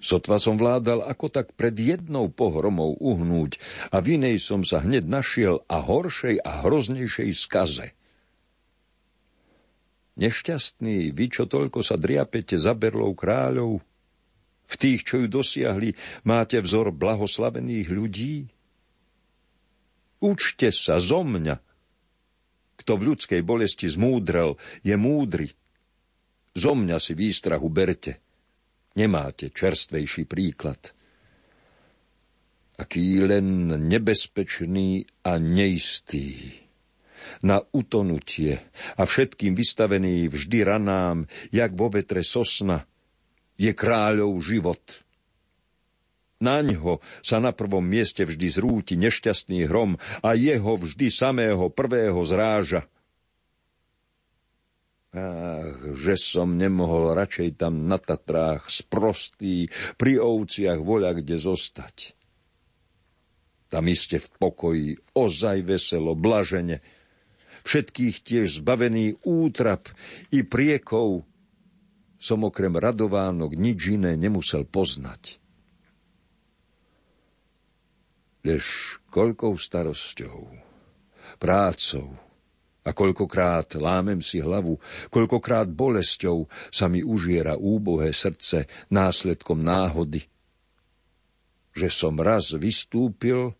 Sotva 0.00 0.40
som 0.40 0.56
vládal 0.56 1.04
ako 1.04 1.28
tak 1.28 1.52
pred 1.52 1.76
jednou 1.76 2.32
pohromou 2.32 2.96
uhnúť 2.96 3.60
a 3.92 4.00
v 4.00 4.16
inej 4.16 4.40
som 4.40 4.64
sa 4.64 4.80
hneď 4.80 5.04
našiel 5.04 5.60
a 5.68 5.84
horšej 5.84 6.40
a 6.40 6.64
hroznejšej 6.64 7.30
skaze. 7.36 7.92
Nešťastný, 10.16 11.12
vy, 11.12 11.24
čo 11.28 11.44
toľko 11.44 11.84
sa 11.84 12.00
driapete 12.00 12.56
za 12.56 12.72
berlou 12.72 13.12
kráľov, 13.12 13.84
v 14.70 14.74
tých, 14.78 15.02
čo 15.02 15.18
ju 15.22 15.26
dosiahli, 15.26 15.98
máte 16.22 16.62
vzor 16.62 16.94
blahoslavených 16.94 17.88
ľudí? 17.90 18.46
Učte 20.22 20.70
sa 20.70 21.02
zo 21.02 21.26
mňa, 21.26 21.58
kto 22.78 22.92
v 22.96 23.12
ľudskej 23.12 23.40
bolesti 23.42 23.90
zmúdrel, 23.90 24.56
je 24.86 24.94
múdry. 24.94 25.52
Zo 26.54 26.72
mňa 26.72 26.96
si 27.02 27.12
výstrahu 27.12 27.68
berte. 27.68 28.22
Nemáte 28.96 29.52
čerstvejší 29.52 30.24
príklad. 30.24 30.96
Aký 32.80 33.20
len 33.20 33.68
nebezpečný 33.84 35.04
a 35.28 35.36
neistý. 35.36 36.56
Na 37.44 37.60
utonutie 37.76 38.64
a 38.96 39.04
všetkým 39.04 39.52
vystavený 39.52 40.32
vždy 40.32 40.58
ranám, 40.64 41.28
jak 41.52 41.76
vo 41.76 41.92
vetre 41.92 42.24
sosna, 42.24 42.88
je 43.60 43.70
kráľov 43.76 44.40
život– 44.40 44.80
na 46.40 46.64
ňo 46.64 47.04
sa 47.20 47.36
na 47.36 47.52
prvom 47.52 47.84
mieste 47.84 48.24
vždy 48.24 48.48
zrúti 48.48 48.96
nešťastný 48.96 49.68
hrom 49.68 50.00
a 50.24 50.32
jeho 50.32 50.80
vždy 50.80 51.12
samého 51.12 51.68
prvého 51.68 52.16
zráža. 52.24 52.88
Ach, 55.12 55.76
že 56.00 56.16
som 56.16 56.56
nemohol 56.56 57.12
radšej 57.12 57.60
tam 57.60 57.84
na 57.84 58.00
Tatrách 58.00 58.72
sprostý, 58.72 59.68
pri 60.00 60.16
ovciach 60.16 60.80
voľa 60.80 61.20
kde 61.20 61.36
zostať. 61.36 62.16
Tam 63.68 63.84
iste 63.86 64.16
v 64.16 64.28
pokoji, 64.40 64.88
ozaj 65.12 65.66
veselo, 65.66 66.16
blažene, 66.16 66.80
všetkých 67.68 68.16
tiež 68.24 68.64
zbavený 68.64 69.20
útrap 69.28 69.92
i 70.32 70.40
priekov, 70.40 71.28
som 72.20 72.44
okrem 72.44 72.76
radovánok 72.76 73.56
nič 73.56 73.96
iné 73.96 74.12
nemusel 74.14 74.68
poznať. 74.68 75.40
Lež 78.44 79.00
koľkou 79.08 79.56
starosťou, 79.56 80.52
prácou 81.40 82.16
a 82.84 82.90
koľkokrát 82.92 83.76
lámem 83.76 84.20
si 84.24 84.40
hlavu, 84.40 84.80
koľkokrát 85.12 85.68
bolesťou 85.68 86.48
sa 86.72 86.88
mi 86.88 87.04
užiera 87.04 87.56
úbohé 87.56 88.12
srdce 88.12 88.68
následkom 88.88 89.60
náhody, 89.60 90.24
že 91.76 91.88
som 91.92 92.16
raz 92.20 92.52
vystúpil 92.56 93.52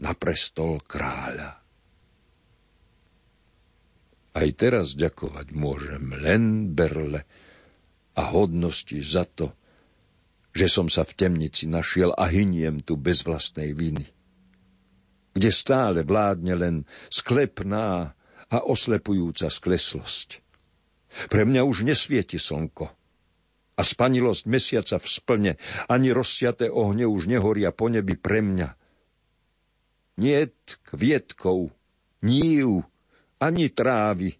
na 0.00 0.12
prestol 0.16 0.80
kráľa. 0.84 1.60
Aj 4.32 4.48
teraz 4.56 4.96
ďakovať 4.96 5.52
môžem 5.52 6.08
len 6.20 6.72
Berle 6.72 7.28
a 8.16 8.22
hodnosti 8.32 8.98
za 9.00 9.24
to, 9.24 9.52
že 10.52 10.68
som 10.68 10.86
sa 10.92 11.02
v 11.02 11.16
temnici 11.16 11.64
našiel 11.64 12.12
a 12.12 12.28
hyniem 12.28 12.84
tu 12.84 13.00
bez 13.00 13.24
vlastnej 13.24 13.72
viny. 13.72 14.04
Kde 15.32 15.48
stále 15.48 16.04
vládne 16.04 16.54
len 16.54 16.76
sklepná 17.08 18.12
a 18.52 18.58
oslepujúca 18.60 19.48
skleslosť. 19.48 20.44
Pre 21.32 21.42
mňa 21.48 21.64
už 21.64 21.88
nesvieti 21.88 22.36
slnko 22.36 22.92
a 23.72 23.80
spanilosť 23.80 24.44
mesiaca 24.44 25.00
v 25.00 25.06
splne, 25.08 25.52
ani 25.88 26.12
rozsiaté 26.12 26.68
ohne 26.68 27.08
už 27.08 27.32
nehoria 27.32 27.72
po 27.72 27.88
nebi 27.88 28.20
pre 28.20 28.44
mňa. 28.44 28.76
Niet 30.20 30.76
kvietkov, 30.84 31.72
nív, 32.20 32.84
ani 33.40 33.72
trávy, 33.72 34.36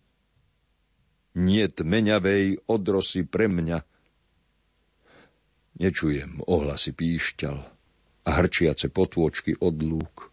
niet 1.39 1.81
meňavej 1.81 2.67
odrosy 2.69 3.25
pre 3.25 3.49
mňa– 3.49 3.79
Nečujem 5.83 6.45
ohlasy 6.45 6.93
píšťal 6.93 7.59
a 8.23 8.31
hrčiace 8.39 8.93
potôčky 8.93 9.57
od 9.57 9.81
lúk. 9.81 10.29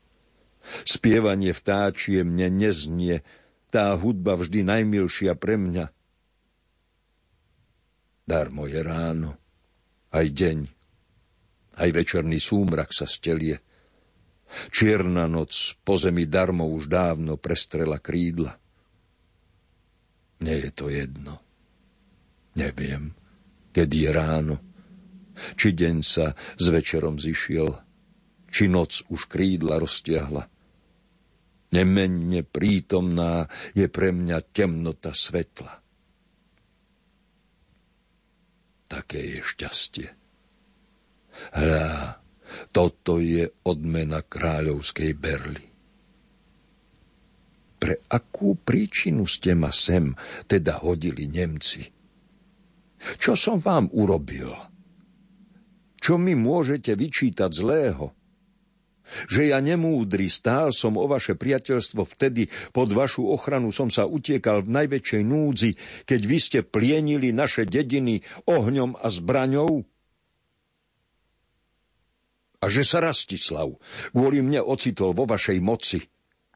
Spievanie 0.83 1.55
vtáčie 1.55 2.27
mne 2.27 2.51
neznie, 2.51 3.23
tá 3.71 3.95
hudba 3.95 4.35
vždy 4.35 4.67
najmilšia 4.67 5.33
pre 5.39 5.55
mňa. 5.55 5.85
Darmo 8.29 8.69
je 8.69 8.79
ráno, 8.83 9.31
aj 10.13 10.27
deň, 10.27 10.59
aj 11.81 11.89
večerný 11.89 12.37
súmrak 12.37 12.93
sa 12.93 13.09
stelie. 13.09 13.57
Čierna 14.69 15.25
noc 15.25 15.77
po 15.81 15.97
zemi 15.97 16.29
darmo 16.29 16.69
už 16.69 16.89
dávno 16.91 17.41
prestrela 17.41 17.97
krídla. 17.97 18.53
Nie 20.39 20.55
je 20.67 20.71
to 20.71 20.87
jedno. 20.87 21.39
Neviem, 22.55 23.13
kedy 23.75 23.95
je 24.07 24.11
ráno 24.11 24.55
či 25.55 25.71
deň 25.75 25.95
sa 26.03 26.35
s 26.35 26.65
večerom 26.67 27.17
zišiel, 27.17 27.69
či 28.49 28.67
noc 28.67 29.05
už 29.07 29.29
krídla 29.29 29.79
roztiahla. 29.79 30.43
Nemenne 31.69 32.41
prítomná 32.41 33.45
je 33.77 33.85
pre 33.85 34.09
mňa 34.09 34.37
temnota 34.49 35.13
svetla. 35.13 35.85
Také 38.89 39.37
je 39.37 39.39
šťastie. 39.45 40.09
Hľa, 41.53 42.17
toto 42.73 43.21
je 43.21 43.53
odmena 43.69 44.25
kráľovskej 44.25 45.13
berly. 45.13 45.68
Pre 47.79 47.95
akú 48.11 48.59
príčinu 48.59 49.23
ste 49.23 49.55
ma 49.55 49.71
sem 49.71 50.11
teda 50.51 50.83
hodili 50.83 51.31
Nemci? 51.31 51.87
Čo 53.15 53.39
som 53.39 53.55
vám 53.63 53.87
urobil? 53.95 54.51
Čo 55.99 56.19
mi 56.19 56.35
môžete 56.35 56.95
vyčítať 56.99 57.51
zlého? 57.55 58.11
Že 59.25 59.55
ja 59.55 59.59
nemúdry 59.63 60.29
stál 60.29 60.69
som 60.69 60.93
o 60.99 61.09
vaše 61.09 61.33
priateľstvo 61.33 62.05
vtedy, 62.05 62.45
pod 62.69 62.93
vašu 62.93 63.25
ochranu 63.25 63.73
som 63.73 63.89
sa 63.89 64.05
utiekal 64.05 64.61
v 64.61 64.69
najväčšej 64.69 65.23
núdzi, 65.25 65.71
keď 66.05 66.21
vy 66.21 66.37
ste 66.37 66.59
plienili 66.61 67.33
naše 67.33 67.65
dediny 67.65 68.21
ohňom 68.45 69.01
a 69.01 69.07
zbraňou? 69.09 69.81
A 72.59 72.65
že 72.67 72.83
sa 72.83 72.99
Rastislav 72.99 73.79
kvôli 74.11 74.43
mne 74.43 74.61
ocitol 74.61 75.15
vo 75.15 75.23
vašej 75.25 75.57
moci, 75.63 76.03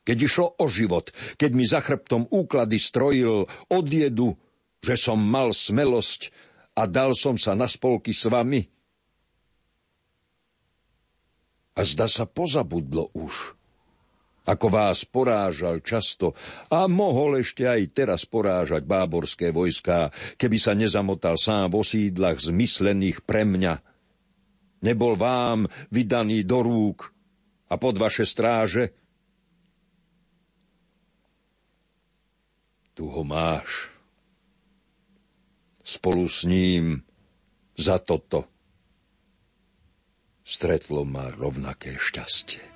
keď 0.04 0.18
išlo 0.20 0.48
o 0.60 0.66
život, 0.68 1.12
keď 1.39 1.52
mi 1.56 1.63
za 1.63 1.80
chrbtom 1.80 2.28
úklady 2.28 2.80
strojil 2.80 3.48
od 3.72 3.86
jedu, 3.88 4.36
že 4.84 5.00
som 5.00 5.20
mal 5.20 5.56
smelosť 5.56 6.32
a 6.76 6.84
dal 6.86 7.16
som 7.16 7.39
sa 7.39 7.56
na 7.56 7.72
spolky 7.72 8.12
s 8.12 8.28
vami? 8.28 8.68
A 11.74 11.82
zda 11.82 12.06
sa 12.06 12.30
pozabudlo 12.30 13.10
už, 13.18 13.58
ako 14.46 14.68
vás 14.70 15.08
porážal 15.08 15.82
často 15.82 16.38
a 16.70 16.86
mohol 16.86 17.42
ešte 17.42 17.66
aj 17.66 17.82
teraz 17.96 18.22
porážať 18.28 18.86
báborské 18.86 19.50
vojská, 19.50 20.13
keby 20.38 20.58
sa 20.60 20.78
nezamotal 20.78 21.39
sám 21.39 21.74
v 21.74 21.82
osídlach 21.82 22.38
zmyslených 22.38 23.26
pre 23.26 23.48
mňa. 23.48 23.74
Nebol 24.84 25.16
vám 25.16 25.72
vydaný 25.89 26.44
do 26.44 26.60
rúk 26.62 27.10
a 27.72 27.80
pod 27.80 27.96
vaše 27.98 28.28
stráže? 28.28 28.92
Tu 32.93 33.06
ho 33.10 33.23
máš 33.25 33.89
spolu 35.84 36.29
s 36.29 36.45
ním 36.45 37.03
za 37.77 37.99
toto. 37.99 38.45
Stretlo 40.43 41.08
ma 41.08 41.32
rovnaké 41.34 41.97
šťastie. 41.97 42.72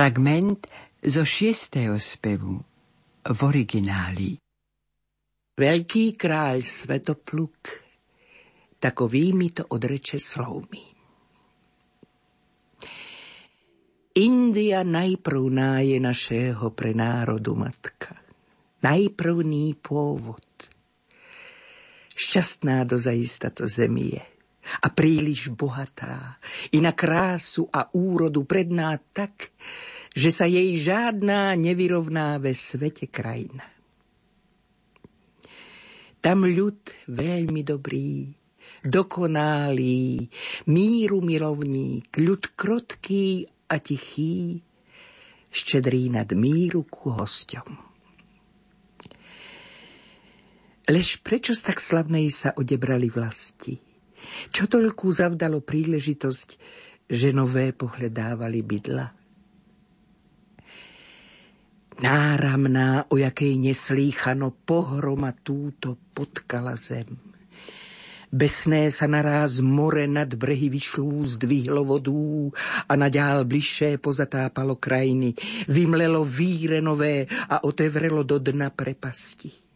Fragment 0.00 0.64
zo 1.04 1.28
šiestého 1.28 2.00
spevu 2.00 2.56
v 3.20 3.38
origináli. 3.44 4.32
Veľký 5.60 6.16
kráľ 6.16 6.64
Svetopluk 6.64 7.60
takovými 8.80 9.52
to 9.52 9.68
odreče 9.68 10.16
slovmi. 10.16 10.80
India 14.16 14.80
najprv 14.88 15.42
náje 15.52 16.00
našeho 16.00 16.72
pre 16.72 16.96
národu 16.96 17.52
matka. 17.52 18.16
Najprvný 18.80 19.76
pôvod. 19.84 20.48
Šťastná 22.16 22.88
dozajista 22.88 23.52
to 23.52 23.68
zemie 23.68 24.39
a 24.78 24.86
príliš 24.94 25.50
bohatá, 25.50 26.38
i 26.70 26.78
na 26.78 26.94
krásu 26.94 27.66
a 27.74 27.90
úrodu 27.90 28.46
predná 28.46 28.94
tak, 29.10 29.50
že 30.14 30.30
sa 30.30 30.46
jej 30.46 30.78
žádná 30.78 31.54
nevyrovná 31.58 32.38
ve 32.38 32.54
svete 32.54 33.10
krajina. 33.10 33.66
Tam 36.20 36.44
ľud 36.44 36.78
veľmi 37.08 37.64
dobrý, 37.64 38.28
dokonalý, 38.84 40.28
míru 40.68 41.24
milovník, 41.24 42.12
ľud 42.20 42.52
krotký 42.52 43.48
a 43.72 43.80
tichý, 43.80 44.60
ščedrý 45.48 46.12
nad 46.12 46.28
míru 46.36 46.84
ku 46.84 47.16
hosťom. 47.16 47.88
Lež 50.90 51.22
prečo 51.22 51.54
z 51.54 51.62
tak 51.70 51.78
slavnej 51.78 52.28
sa 52.34 52.50
odebrali 52.52 53.06
vlasti? 53.08 53.89
Čo 54.50 54.66
toľku 54.70 55.10
zavdalo 55.10 55.62
príležitosť, 55.62 56.48
že 57.10 57.28
nové 57.34 57.74
pohľadávali 57.74 58.60
bydla? 58.62 59.06
Náramná, 62.00 63.12
o 63.12 63.20
jakej 63.20 63.60
neslýchano 63.60 64.56
pohroma 64.64 65.36
túto 65.36 66.00
potkala 66.16 66.72
zem. 66.80 67.30
Besné 68.30 68.94
sa 68.94 69.10
naráz 69.10 69.58
more 69.58 70.06
nad 70.06 70.30
brehy 70.30 70.70
vyšlú, 70.70 71.26
zdvihlo 71.26 71.82
vodú 71.82 72.54
a 72.86 72.94
naďál 72.94 73.42
bližšie 73.42 73.98
pozatápalo 73.98 74.78
krajiny, 74.78 75.34
vymlelo 75.66 76.22
víre 76.22 76.78
nové 76.78 77.26
a 77.26 77.66
otevrelo 77.66 78.22
do 78.22 78.38
dna 78.38 78.70
prepasti. 78.70 79.69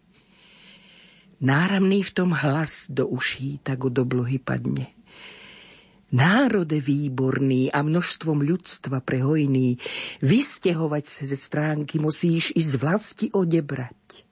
Náramný 1.42 2.06
v 2.06 2.14
tom 2.14 2.30
hlas 2.30 2.86
do 2.90 3.10
uší, 3.10 3.62
tak 3.62 3.82
do 3.90 4.06
oblohy 4.06 4.38
padne. 4.38 4.94
Národe 6.14 6.78
výborný 6.78 7.74
a 7.74 7.82
množstvom 7.82 8.38
ľudstva 8.38 9.02
prehojný, 9.02 9.82
vystehovať 10.22 11.04
sa 11.10 11.22
ze 11.26 11.34
stránky 11.34 11.98
musíš 11.98 12.54
i 12.54 12.62
z 12.62 12.78
vlasti 12.78 13.26
odebrať 13.34 14.22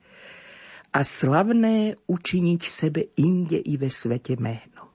a 0.92 1.02
slavné 1.02 1.98
učiniť 2.06 2.62
sebe 2.62 3.10
inde 3.18 3.58
i 3.58 3.74
ve 3.80 3.90
svete 3.90 4.38
meno. 4.38 4.94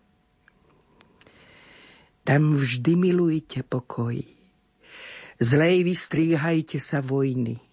Tam 2.23 2.55
vždy 2.55 2.93
milujte 2.95 3.67
pokoj, 3.67 4.15
zlej 5.43 5.83
vystríhajte 5.83 6.79
sa 6.79 7.03
vojny, 7.03 7.66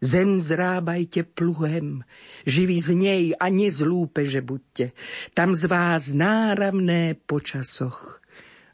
Zem 0.00 0.40
zrábajte 0.40 1.28
pluhem, 1.28 2.00
živí 2.48 2.80
z 2.80 2.90
nej 2.96 3.24
a 3.36 3.52
nezlúpe, 3.52 4.24
že 4.24 4.40
buďte. 4.40 4.96
Tam 5.36 5.52
z 5.52 5.68
vás 5.68 6.16
náramné 6.16 7.20
počasoch 7.20 8.24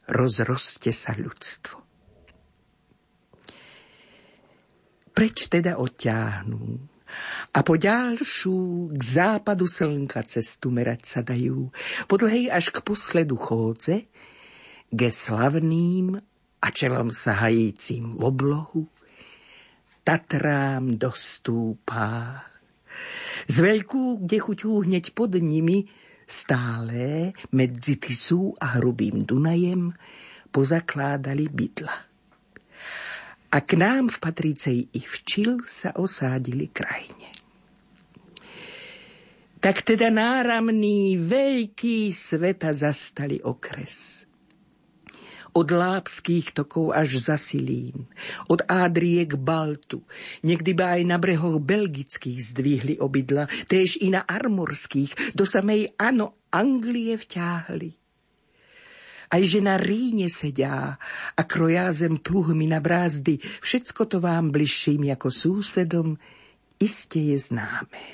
rozroste 0.06 0.94
sa 0.94 1.18
ľudstvo. 1.18 1.82
Preč 5.10 5.50
teda 5.50 5.82
odťahnú 5.82 6.78
a 7.56 7.58
po 7.64 7.74
ďalšiu 7.74 8.92
k 8.92 9.00
západu 9.00 9.64
slnka 9.66 10.22
cestu 10.28 10.68
merať 10.70 11.02
sa 11.08 11.20
dajú, 11.24 11.72
podlhej 12.06 12.52
až 12.52 12.70
k 12.70 12.84
posledu 12.84 13.34
chôdze, 13.34 14.06
ge 14.92 15.10
slavným 15.10 16.20
a 16.62 16.66
čelom 16.70 17.10
sahajícim 17.10 18.14
v 18.14 18.22
oblohu, 18.22 18.86
Tatrám 20.06 20.94
dostúpá. 20.94 22.38
Z 23.50 23.56
veľkú, 23.58 24.22
kde 24.22 24.38
chuťú 24.38 24.86
hneď 24.86 25.10
pod 25.10 25.34
nimi, 25.34 25.90
stále 26.30 27.34
medzi 27.50 27.98
Tisú 27.98 28.54
a 28.54 28.78
hrubým 28.78 29.26
Dunajem 29.26 29.90
pozakládali 30.54 31.50
bydla. 31.50 31.96
A 33.50 33.58
k 33.66 33.70
nám 33.74 34.14
v 34.14 34.16
Patricej 34.22 34.78
i 34.94 35.00
včil 35.02 35.66
sa 35.66 35.90
osádili 35.98 36.70
krajine. 36.70 37.26
Tak 39.58 39.82
teda 39.82 40.14
náramný 40.14 41.18
veľký 41.18 42.14
sveta 42.14 42.70
zastali 42.70 43.42
okres 43.42 44.25
od 45.56 45.72
lápských 45.72 46.52
tokov 46.52 46.92
až 46.92 47.16
za 47.24 47.40
Silín, 47.40 48.04
od 48.52 48.60
Ádrie 48.68 49.24
k 49.24 49.40
Baltu, 49.40 50.04
niekdy 50.44 50.76
by 50.76 51.00
aj 51.00 51.02
na 51.08 51.16
brehoch 51.16 51.56
belgických 51.56 52.52
zdvihli 52.52 52.94
obydla, 53.00 53.48
též 53.64 53.96
i 54.04 54.12
na 54.12 54.20
armorských, 54.20 55.32
do 55.32 55.48
samej 55.48 55.96
ano 55.96 56.36
Anglie 56.52 57.16
vťáhli. 57.16 57.96
Aj 59.26 59.42
že 59.42 59.58
na 59.58 59.74
Ríne 59.74 60.30
sedia 60.30 60.94
a 61.34 61.42
krojá 61.42 61.90
zem 61.90 62.20
pluhmi 62.20 62.70
na 62.70 62.78
brázdy, 62.78 63.42
všetko 63.64 64.06
to 64.06 64.16
vám 64.22 64.54
bližším 64.54 65.10
ako 65.10 65.28
súsedom 65.32 66.14
iste 66.78 67.18
je 67.18 67.38
známe. 67.40 68.04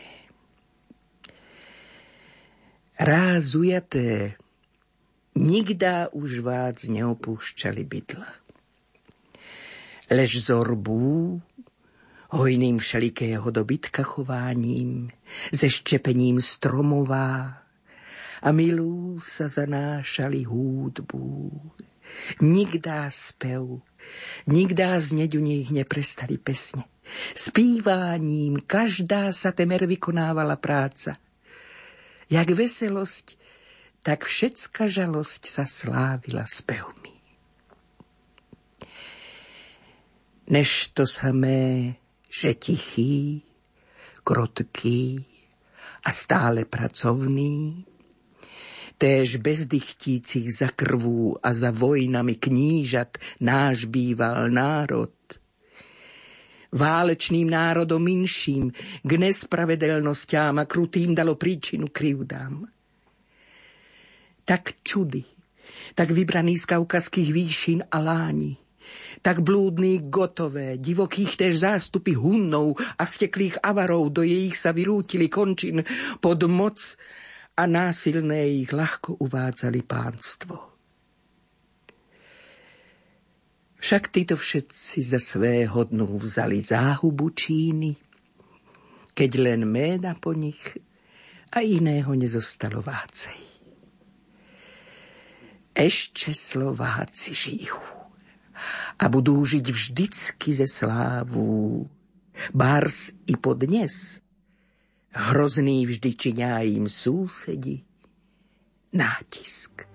Ráz 3.02 3.59
ujaté 3.59 4.38
Nikdá 5.33 6.12
už 6.12 6.45
vác 6.45 6.85
neopúšťali 6.85 7.83
bydla. 7.88 8.31
Lež 10.12 10.45
zorbú, 10.45 11.40
hojným 12.37 12.77
všelikého 12.77 13.49
dobytka 13.49 14.05
chováním, 14.05 15.09
ze 15.49 15.73
ščepením 15.73 16.37
stromová 16.37 17.64
a 18.45 18.49
milú 18.53 19.16
sa 19.25 19.49
zanášali 19.49 20.45
húdbu. 20.45 21.49
Nikdá 22.45 23.09
spev, 23.09 23.81
nikdá 24.45 25.01
zneď 25.01 25.38
u 25.38 25.42
nich 25.45 25.73
neprestali 25.73 26.37
pesne. 26.37 26.85
Spíváním 27.33 28.61
každá 28.68 29.33
sa 29.33 29.53
temer 29.53 29.88
vykonávala 29.88 30.61
práca. 30.61 31.16
Jak 32.29 32.49
veselosť, 32.53 33.40
tak 34.03 34.27
všetka 34.27 34.91
žalosť 34.91 35.43
sa 35.47 35.65
slávila 35.67 36.43
spevmi. 36.47 37.15
Než 40.51 40.91
to 40.91 41.07
samé, 41.07 41.95
že 42.27 42.59
tichý, 42.59 43.47
krotký 44.27 45.23
a 46.03 46.11
stále 46.11 46.67
pracovný, 46.67 47.87
též 48.99 49.38
bez 49.38 49.71
dychtícich 49.71 50.51
za 50.51 50.75
krvú 50.75 51.38
a 51.38 51.55
za 51.55 51.71
vojnami 51.71 52.38
knížat 52.38 53.19
náš 53.38 53.87
býval 53.87 54.51
národ. 54.51 55.15
Válečným 56.73 57.53
národom 57.53 58.03
inším, 58.09 58.73
k 59.05 59.11
nespravedelnostiám 59.12 60.59
a 60.59 60.65
krutým 60.65 61.12
dalo 61.12 61.37
príčinu 61.37 61.93
krivdám. 61.93 62.71
Tak 64.42 64.83
čudy, 64.83 65.22
tak 65.94 66.11
vybraný 66.11 66.59
z 66.59 66.64
kaukazských 66.74 67.31
výšin 67.31 67.81
a 67.87 67.98
láni, 68.02 68.59
tak 69.22 69.40
blúdný 69.46 70.11
gotové, 70.11 70.76
divokých 70.76 71.38
tež 71.38 71.62
zástupy 71.62 72.18
hunnov 72.18 72.74
a 72.98 73.07
steklých 73.07 73.62
avarov 73.62 74.11
do 74.11 74.26
jejich 74.26 74.59
sa 74.59 74.74
vyrútili 74.74 75.31
končin 75.31 75.87
pod 76.18 76.42
moc 76.50 76.78
a 77.55 77.62
násilné 77.68 78.66
ich 78.66 78.70
ľahko 78.74 79.22
uvádzali 79.22 79.81
pánstvo. 79.87 80.72
Však 83.83 84.14
títo 84.14 84.38
všetci 84.38 85.02
za 85.02 85.18
své 85.18 85.66
hodnú 85.66 86.07
vzali 86.14 86.62
záhubu 86.62 87.35
Číny, 87.35 87.98
keď 89.11 89.31
len 89.42 89.66
méda 89.66 90.14
po 90.14 90.31
nich 90.35 90.78
a 91.50 91.66
iného 91.66 92.14
nezostalo 92.14 92.78
vácej. 92.78 93.52
Ešte 95.83 96.31
Slováci 96.31 97.35
žijú 97.35 97.83
a 99.03 99.05
budú 99.11 99.42
žiť 99.42 99.66
vždycky 99.66 100.55
ze 100.55 100.71
slávu. 100.71 101.90
Bárs 102.55 103.18
i 103.27 103.35
podnes. 103.35 104.23
Hrozný 105.11 105.83
vždy 105.83 106.11
činia 106.14 106.62
im 106.62 106.87
súsedi. 106.87 107.83
Nátisk. 108.95 109.91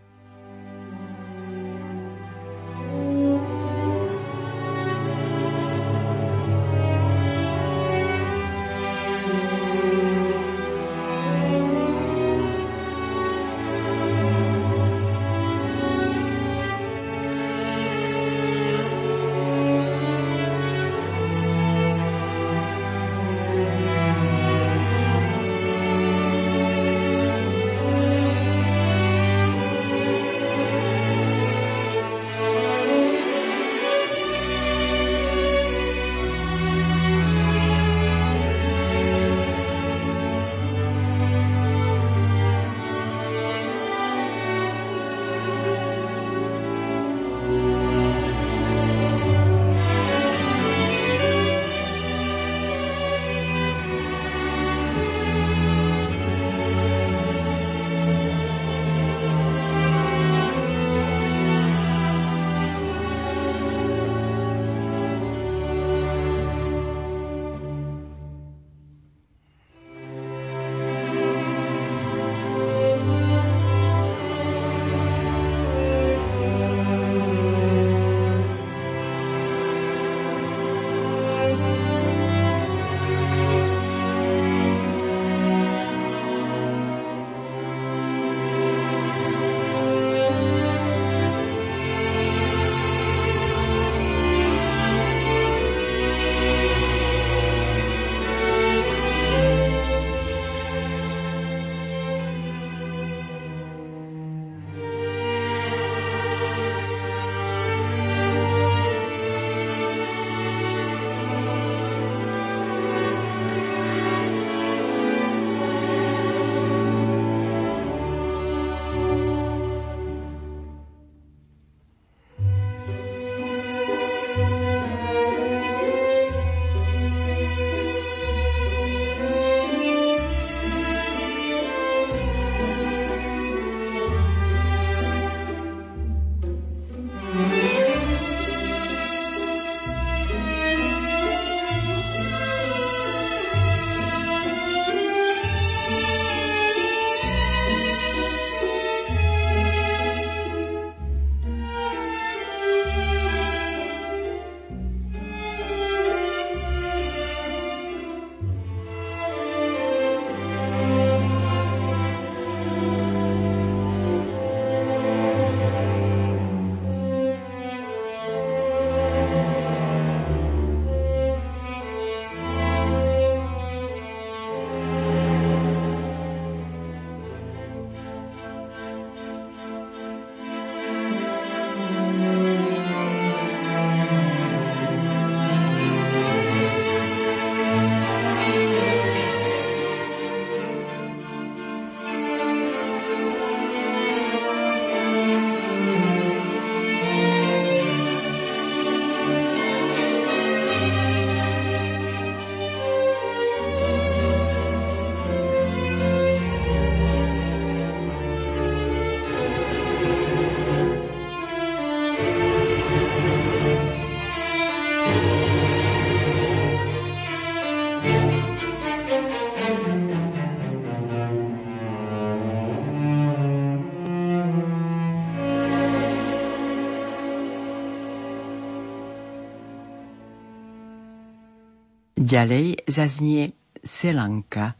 Ďalej 232.27 232.91
zaznie 232.91 233.55
Selanka, 233.79 234.75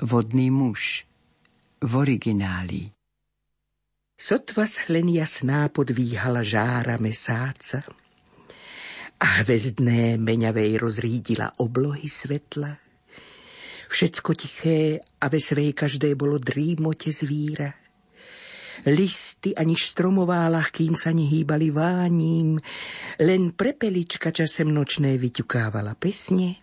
vodný 0.00 0.48
muž, 0.48 1.04
v 1.84 1.92
origináli. 1.92 2.88
Sotva 4.16 4.64
schlen 4.64 5.12
jasná 5.12 5.68
podvíhala 5.68 6.40
žára 6.40 6.96
mesáca 6.96 7.84
a 9.20 9.44
hvezdné 9.44 10.16
meňavej 10.16 10.80
rozrídila 10.80 11.60
oblohy 11.60 12.08
svetla. 12.08 12.72
Všetko 13.92 14.30
tiché 14.32 14.96
a 15.20 15.28
ve 15.28 15.40
každé 15.76 16.16
bolo 16.16 16.40
drímote 16.40 17.12
zvíra. 17.12 17.76
Listy 18.88 19.52
aniž 19.52 19.84
stromová 19.84 20.48
ľahkým 20.48 20.96
sa 20.96 21.12
nehýbali 21.12 21.68
váním, 21.76 22.56
len 23.20 23.52
prepelička 23.52 24.32
časem 24.32 24.72
nočné 24.72 25.20
vyťukávala 25.20 25.92
pesne, 26.00 26.56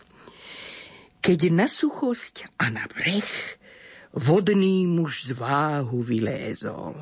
keď 1.24 1.40
na 1.48 1.64
suchosť 1.64 2.52
a 2.60 2.68
na 2.68 2.84
breh 2.84 3.56
vodný 4.12 4.84
muž 4.84 5.32
z 5.32 5.40
váhu 5.40 6.04
vylézol. 6.04 6.92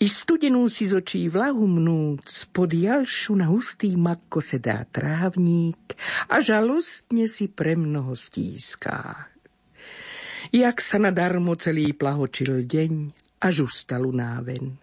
I 0.00 0.06
studenú 0.08 0.68
si 0.68 0.88
z 0.88 1.00
očí 1.00 1.32
vlahu 1.32 1.64
mnúc, 1.64 2.24
pod 2.52 2.76
jalšu 2.76 3.40
na 3.40 3.48
hustý 3.48 3.96
makko 3.96 4.44
sedá 4.44 4.84
trávník 4.84 5.96
a 6.28 6.44
žalostne 6.44 7.24
si 7.24 7.48
pre 7.48 7.72
mnoho 7.72 8.12
stíská. 8.12 9.28
Jak 10.52 10.76
sa 10.80 11.00
nadarmo 11.00 11.56
celý 11.56 11.96
plahočil 11.96 12.68
deň, 12.68 12.92
až 13.44 13.64
ustal 13.64 14.04
unáven. 14.04 14.76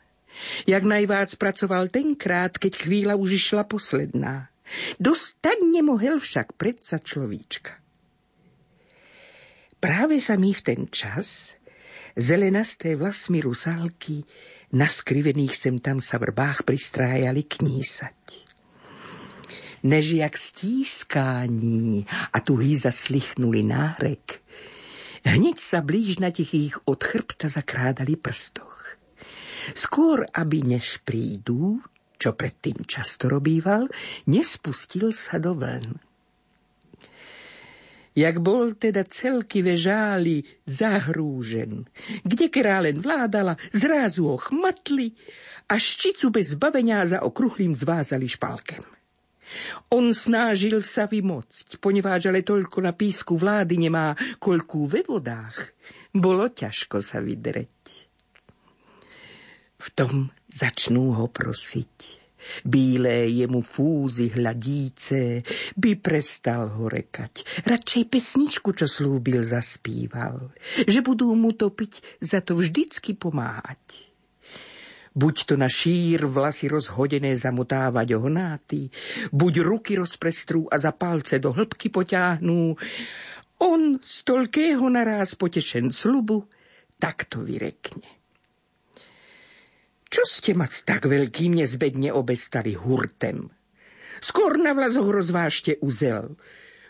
Jak 0.65 0.85
najvác 0.85 1.37
pracoval 1.37 1.93
tenkrát, 1.93 2.57
keď 2.57 2.81
chvíľa 2.81 3.13
už 3.17 3.41
išla 3.41 3.65
posledná. 3.65 4.53
Dostať 4.99 5.57
nemohel 5.63 6.19
však 6.19 6.59
predsa 6.59 6.99
človíčka. 6.99 7.79
Práve 9.77 10.17
sa 10.17 10.35
mi 10.35 10.51
v 10.51 10.61
ten 10.65 10.81
čas 10.89 11.53
zelenasté 12.17 12.97
vlasmi 12.97 13.45
rusálky 13.45 14.25
naskrivených 14.73 15.53
sem 15.53 15.77
tam 15.79 16.01
sa 16.01 16.17
vrbách 16.17 16.65
pristrájali 16.65 17.45
knísať. 17.45 18.19
Než 19.85 20.05
jak 20.17 20.33
stískání 20.37 22.05
a 22.33 22.37
tuhý 22.41 22.75
zaslichnuli 22.75 23.63
nárek, 23.63 24.41
hneď 25.21 25.61
sa 25.61 25.85
blíž 25.85 26.17
na 26.17 26.33
tichých 26.33 26.81
od 26.89 27.03
chrbta 27.03 27.47
zakrádali 27.47 28.17
prstoch. 28.17 28.97
Skôr, 29.77 30.25
aby 30.33 30.63
než 30.63 30.97
prídu, 31.05 31.79
čo 32.17 32.33
predtým 32.33 32.83
často 32.83 33.29
robíval, 33.29 33.87
nespustil 34.27 35.13
sa 35.13 35.37
do 35.37 35.53
vln. 35.53 35.97
Jak 38.17 38.41
bol 38.41 38.73
teda 38.73 39.05
celky 39.05 39.61
vežáli 39.61 40.41
zahrúžen. 40.65 41.85
Kde 42.25 42.49
králen 42.49 42.97
vládala, 42.97 43.53
zrázu 43.69 44.33
ho 44.33 44.41
chmatli 44.41 45.13
a 45.69 45.77
ščicu 45.77 46.33
bez 46.33 46.57
za 46.57 47.21
okruhlým 47.21 47.77
zvázali 47.77 48.25
špálkem. 48.25 48.81
On 49.93 50.09
snažil 50.11 50.81
sa 50.81 51.05
vymocť, 51.05 51.77
poneváž 51.77 52.33
ale 52.33 52.41
toľko 52.41 52.83
na 52.83 52.91
písku 52.91 53.37
vlády 53.37 53.79
nemá, 53.79 54.17
koľkú 54.41 54.89
ve 54.89 55.05
vodách. 55.05 55.77
Bolo 56.11 56.49
ťažko 56.49 56.99
sa 56.99 57.21
vydreť. 57.21 58.06
V 59.77 59.87
tom 59.93 60.33
začnú 60.49 61.13
ho 61.13 61.25
prosiť 61.29 62.17
Bílé 62.63 63.27
jemu 63.29 63.61
fúzy 63.61 64.31
hladíce 64.31 65.43
by 65.75 65.91
prestal 65.99 66.71
ho 66.79 66.87
rekať. 66.87 67.65
Radšej 67.65 68.03
pesničku, 68.07 68.71
čo 68.71 68.87
slúbil, 68.87 69.43
zaspíval. 69.43 70.53
Že 70.87 70.99
budú 71.03 71.33
mu 71.35 71.53
topiť, 71.53 72.21
za 72.23 72.39
to 72.39 72.55
vždycky 72.55 73.17
pomáhať. 73.17 74.07
Buď 75.17 75.35
to 75.49 75.53
na 75.57 75.65
šír 75.65 76.29
vlasy 76.29 76.69
rozhodené 76.69 77.33
zamotávať 77.33 78.21
ohnáty, 78.21 78.93
buď 79.33 79.53
ruky 79.65 79.97
rozprestrú 79.97 80.69
a 80.69 80.77
za 80.77 80.93
palce 80.93 81.41
do 81.41 81.49
hĺbky 81.49 81.89
poťahnú. 81.89 82.77
On 83.57 83.81
z 83.97 84.15
toľkého 84.21 84.85
naráz 84.93 85.33
potešen 85.33 85.89
slubu, 85.89 86.45
takto 87.01 87.41
vyrekne. 87.41 88.16
Čo 90.07 90.23
ste 90.23 90.55
ma 90.55 90.67
s 90.67 90.87
tak 90.87 91.05
veľkým 91.07 91.59
nezbedne 91.59 92.15
obestali 92.15 92.73
hurtem? 92.73 93.51
Skôr 94.23 94.57
na 94.57 94.73
vlazoch 94.73 95.11
rozvážte 95.11 95.77
uzel. 95.83 96.39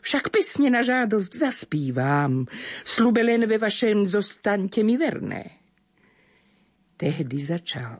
Však 0.06 0.32
pesne 0.32 0.71
na 0.71 0.86
žádosť 0.86 1.32
zaspívam, 1.36 2.47
slube 2.88 3.19
len 3.19 3.43
ve 3.43 3.60
vašem 3.60 4.08
zostaňte 4.08 4.80
mi 4.86 4.95
verné. 4.95 5.60
Tehdy 6.95 7.38
začal. 7.43 7.99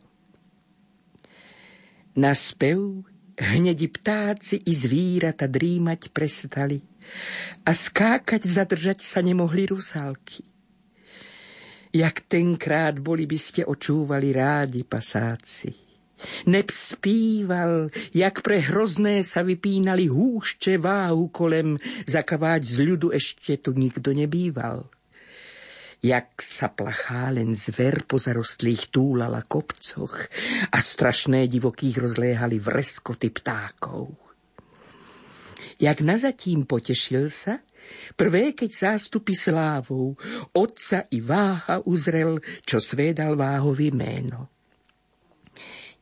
Na 2.17 2.32
spev 2.34 3.03
hnedi 3.38 3.86
ptáci 3.91 4.65
i 4.65 4.73
zvírata 4.73 5.45
drímať 5.45 6.10
prestali 6.10 6.82
a 7.62 7.71
skákať 7.75 8.47
zadržať 8.47 9.06
sa 9.06 9.21
nemohli 9.21 9.69
rusálky. 9.69 10.56
Jak 11.93 12.28
tenkrát 12.28 13.00
boli 13.00 13.23
by 13.23 13.39
ste 13.39 13.62
očúvali 13.63 14.36
rádi 14.36 14.84
pasáci. 14.84 15.88
Neb 16.50 16.73
spíval, 16.73 17.93
jak 18.10 18.41
pre 18.41 18.58
hrozné 18.65 19.21
sa 19.21 19.45
vypínali 19.45 20.10
húšče 20.10 20.82
váhu 20.82 21.30
kolem, 21.30 21.78
zakaváť 22.10 22.62
z 22.65 22.76
ľudu 22.82 23.08
ešte 23.13 23.62
tu 23.62 23.78
nikto 23.78 24.17
nebýval. 24.17 24.89
Jak 26.02 26.41
sa 26.41 26.69
plachá 26.69 27.30
len 27.34 27.58
zver 27.58 28.06
po 28.06 28.21
zarostlých 28.21 28.93
túlala 28.93 29.41
kopcoch 29.45 30.30
a 30.69 30.78
strašné 30.78 31.50
divokých 31.50 31.97
rozléhali 31.97 32.62
vreskoty 32.62 33.34
ptákov. 33.34 34.13
Jak 35.78 36.02
nazatím 36.02 36.65
potešil 36.65 37.30
sa, 37.30 37.62
Prvé, 38.17 38.56
keď 38.58 38.95
zástupy 38.95 39.34
slávou, 39.38 40.17
otca 40.56 41.06
i 41.13 41.19
váha 41.21 41.84
uzrel, 41.86 42.41
čo 42.63 42.82
svédal 42.82 43.38
váhovi 43.38 43.93
méno. 43.93 44.50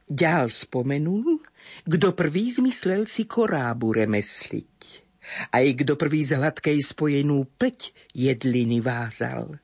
Ďal 0.05 0.53
spomenul, 0.53 1.41
kdo 1.85 2.13
prvý 2.13 2.53
zmyslel 2.53 3.09
si 3.09 3.25
korábu 3.25 3.97
remesliť. 3.97 5.05
Aj 5.49 5.65
kdo 5.65 5.97
prvý 5.97 6.21
z 6.21 6.37
hladkej 6.37 6.77
spojenú 6.85 7.49
peť 7.57 7.89
jedliny 8.13 8.77
vázal. 8.85 9.57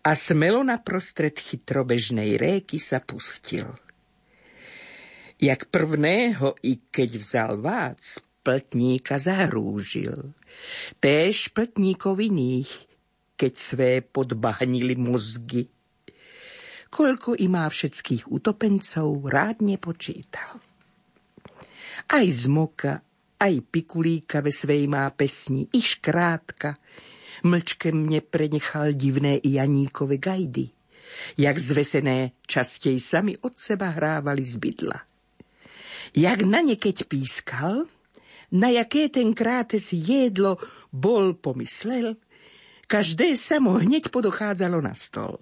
A 0.00 0.16
smelo 0.16 0.64
na 0.64 0.80
prostred 0.80 1.36
chytrobežnej 1.36 2.40
réky 2.40 2.80
sa 2.80 3.04
pustil. 3.04 3.68
Jak 5.36 5.68
prvného, 5.68 6.56
i 6.64 6.80
keď 6.88 7.10
vzal 7.20 7.52
vác, 7.60 8.20
pltníka 8.40 9.20
zahrúžil. 9.20 10.32
Též 11.00 11.52
pltníkov 11.52 12.20
iných, 12.20 12.70
keď 13.36 13.52
své 13.56 13.90
podbahnili 14.04 14.96
mozgy. 15.00 15.68
Koľko 16.90 17.38
i 17.38 17.46
má 17.46 17.70
všetkých 17.70 18.28
utopencov, 18.28 19.30
rád 19.30 19.62
nepočítal. 19.62 20.58
Aj 22.10 22.26
zmoka, 22.26 22.98
aj 23.38 23.54
pikulíka 23.70 24.42
ve 24.42 24.50
svej 24.50 24.90
má 24.90 25.06
pesni, 25.14 25.70
i 25.70 25.80
škrátka. 25.80 26.76
Mlčke 27.46 27.94
mne 27.94 28.20
prenechal 28.20 28.92
divné 28.92 29.40
i 29.40 29.56
Janíkove 29.56 30.20
gajdy, 30.20 30.68
jak 31.40 31.56
zvesené 31.56 32.36
častej 32.44 33.00
sami 33.00 33.32
od 33.40 33.56
seba 33.56 33.94
hrávali 33.96 34.44
z 34.44 34.60
bydla. 34.60 35.00
Jak 36.12 36.42
na 36.42 36.60
ne 36.60 36.74
keď 36.74 37.06
pískal, 37.06 37.86
na 38.50 38.68
jaké 38.70 39.06
tenkrát 39.10 39.70
si 39.78 40.02
jedlo 40.02 40.58
bol 40.90 41.38
pomyslel, 41.38 42.18
každé 42.90 43.38
sa 43.38 43.62
mu 43.62 43.78
hneď 43.78 44.10
podochádzalo 44.10 44.82
na 44.82 44.94
stol. 44.98 45.38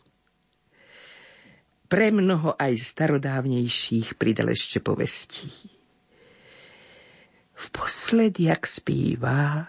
Pre 1.89 2.09
mnoho 2.13 2.53
aj 2.53 2.77
starodávnejších 2.77 4.21
pridal 4.21 4.53
ešte 4.53 4.85
povestí. 4.85 5.49
Vposled, 7.57 8.37
jak 8.37 8.69
spívá, 8.69 9.65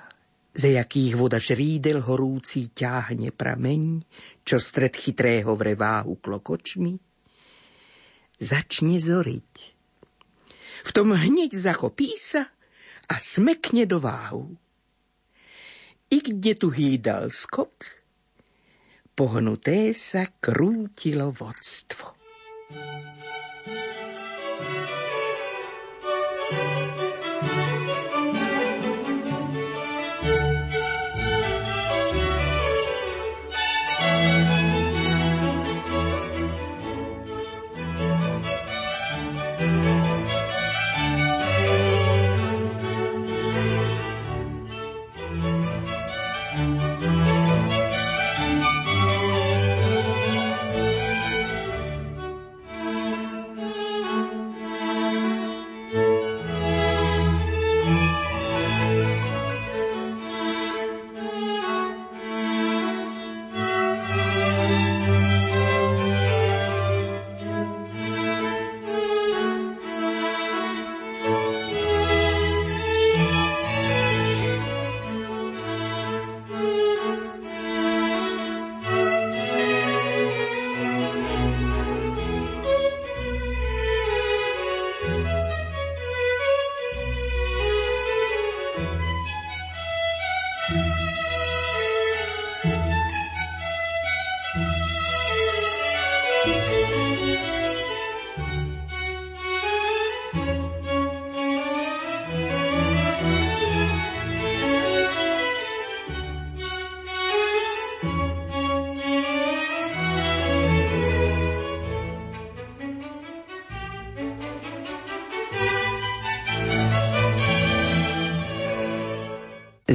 ze 0.51 0.75
jakých 0.75 1.15
voda 1.15 1.39
žrídel 1.39 2.03
horúci 2.03 2.75
ťahne 2.75 3.31
prameň, 3.31 4.03
čo 4.43 4.59
stred 4.59 4.91
chytrého 4.99 5.55
vreváhu 5.55 6.19
klokočmi, 6.19 6.99
začne 8.35 8.99
zoriť. 8.99 9.51
V 10.83 10.89
tom 10.91 11.15
hneď 11.15 11.55
zachopí 11.55 12.19
sa 12.19 12.51
a 13.09 13.15
smekne 13.17 13.89
do 13.89 13.97
váhu. 13.97 14.53
I 16.09 16.17
kde 16.21 16.53
tu 16.57 16.69
hýdal 16.73 17.29
skok, 17.29 17.85
pohnuté 19.13 19.93
sa 19.93 20.29
krútilo 20.41 21.33
vodstvo. 21.33 22.17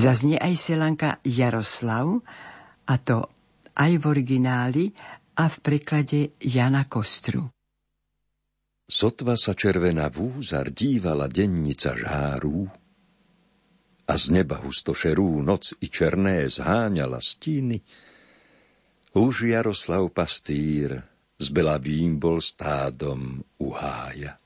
Zaznie 0.05 0.37
aj 0.37 0.55
selanka 0.61 1.17
Jaroslav, 1.25 2.21
a 2.85 2.95
to 3.01 3.25
aj 3.73 3.93
v 3.97 4.05
origináli 4.05 4.85
a 5.41 5.49
v 5.49 5.57
preklade 5.65 6.37
Jana 6.45 6.85
Kostru. 6.85 7.49
Sotva 8.85 9.33
sa 9.33 9.57
červená 9.57 10.13
vúzar 10.13 10.69
dívala 10.77 11.25
dennica 11.25 11.97
žáru 11.97 12.69
a 14.05 14.13
z 14.21 14.25
neba 14.29 14.61
hustošerú 14.61 15.41
noc 15.41 15.73
i 15.81 15.89
černé 15.89 16.53
zháňala 16.53 17.25
stíny. 17.25 17.81
Už 19.17 19.49
Jaroslav 19.49 20.13
pastýr 20.13 21.01
z 21.41 21.47
Belavým 21.49 22.21
bol 22.21 22.45
stádom 22.45 23.41
uhája. 23.57 24.37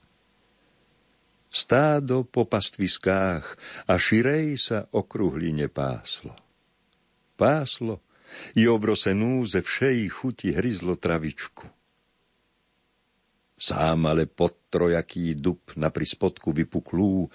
Stádo 1.49 2.29
po 2.29 2.45
pastviskách 2.45 3.57
a 3.89 3.97
širej 3.97 4.53
sa 4.61 4.85
okruhline 4.93 5.65
páslo. 5.65 6.37
Páslo 7.33 8.05
i 8.53 8.69
obrosenú 8.69 9.41
ze 9.49 9.65
všej 9.65 10.13
chuti 10.13 10.53
hryzlo 10.53 10.93
travičku. 10.93 11.65
Sám 13.57 13.99
ale 14.05 14.29
pod 14.29 14.69
trojaký 14.69 15.33
dub 15.33 15.73
na 15.73 15.89
prispodku 15.89 16.53
vypuklú 16.53 17.27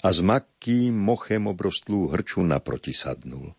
a 0.00 0.08
s 0.14 0.22
makkým 0.22 0.94
mochem 0.94 1.50
obrostlú 1.50 2.14
hrču 2.14 2.46
naproti 2.46 2.94
sadnul. 2.94 3.50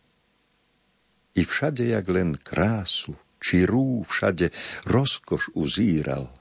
I 1.36 1.44
všade, 1.44 1.84
jak 1.94 2.08
len 2.08 2.34
krásu, 2.40 3.14
či 3.44 3.68
rú 3.68 4.08
všade 4.08 4.56
rozkoš 4.88 5.52
uzíral– 5.54 6.32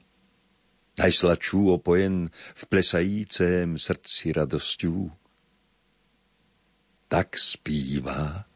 najsladšiu 0.97 1.77
opojen 1.77 2.33
v 2.33 2.63
plesajícém 2.67 3.77
srdci 3.77 4.33
radosťou. 4.33 5.13
Tak 7.07 7.39
zpívá 7.39 8.49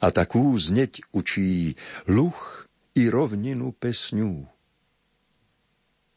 a 0.00 0.06
takú 0.10 0.52
zneť 0.58 1.00
učí 1.14 1.78
luch 2.10 2.66
i 2.98 3.08
rovninu 3.08 3.72
pesňu. 3.72 4.44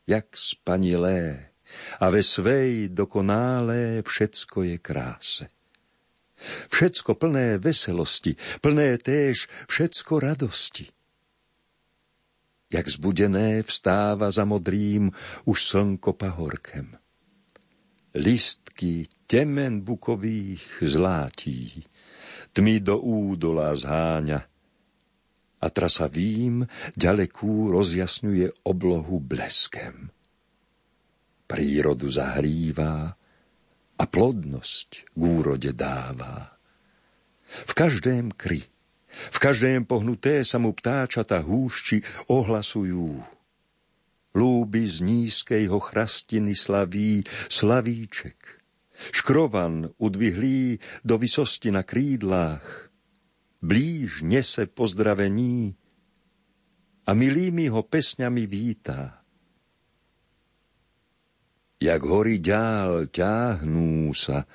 Jak 0.07 0.33
spanilé 0.33 1.51
a 1.99 2.07
ve 2.07 2.23
svej 2.23 2.91
dokonálé 2.91 4.01
všetko 4.03 4.57
je 4.63 4.77
kráse. 4.79 5.45
Všetko 6.71 7.17
plné 7.19 7.57
veselosti, 7.59 8.39
plné 8.63 8.95
též 9.01 9.51
všetko 9.67 10.13
radosti 10.23 10.96
jak 12.67 12.85
zbudené 12.89 13.63
vstáva 13.63 14.31
za 14.31 14.43
modrým 14.43 15.11
už 15.47 15.57
slnko 15.63 16.13
pahorkem. 16.13 16.95
Listky 18.17 19.07
temen 19.27 19.81
bukových 19.81 20.83
zlátí, 20.83 21.85
tmy 22.51 22.79
do 22.79 22.99
údola 22.99 23.75
zháňa 23.75 24.39
a 25.57 25.67
trasa 25.69 26.05
vím 26.07 26.65
ďalekú 26.93 27.71
rozjasňuje 27.71 28.67
oblohu 28.67 29.17
bleskem. 29.21 30.11
Prírodu 31.47 32.11
zahrývá 32.11 33.15
a 33.97 34.03
plodnosť 34.05 34.89
k 35.15 35.19
úrode 35.19 35.71
dáva. 35.71 36.59
V 37.47 37.71
každém 37.71 38.35
kry 38.35 38.67
v 39.17 39.37
každém 39.37 39.85
pohnuté 39.85 40.45
sa 40.45 40.61
mu 40.61 40.73
ptáčata 40.73 41.41
húšči 41.41 42.01
ohlasujú. 42.29 43.21
Lúby 44.37 44.83
z 44.85 45.01
nízkej 45.01 45.65
ho 45.73 45.81
chrastiny 45.81 46.53
slaví 46.53 47.25
slavíček. 47.49 48.37
Škrovan 49.13 49.93
udvihlý 49.97 50.77
do 51.01 51.17
vysosti 51.17 51.73
na 51.73 51.81
krídlách. 51.81 52.89
Blíž 53.61 54.21
nese 54.21 54.69
pozdravení 54.69 55.73
a 57.07 57.11
milými 57.17 57.73
ho 57.73 57.81
pesňami 57.81 58.45
vítá. 58.45 59.25
Jak 61.77 62.01
hory 62.05 62.41
ďál 62.41 63.09
ťahnú 63.09 64.13
sa, 64.13 64.49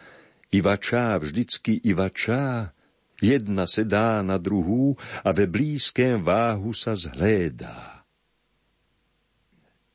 Ivačá 0.52 1.16
vždycky 1.16 1.80
Ivačá, 1.86 2.76
Jedna 3.22 3.70
sedá 3.70 4.18
na 4.26 4.34
druhú 4.34 4.98
a 5.22 5.30
ve 5.30 5.46
blízkém 5.46 6.18
váhu 6.18 6.74
sa 6.74 6.98
zhlédá. 6.98 8.02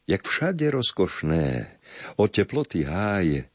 Jak 0.08 0.24
všade 0.24 0.72
rozkošné, 0.72 1.68
o 2.16 2.32
teploty 2.32 2.88
háje, 2.88 3.52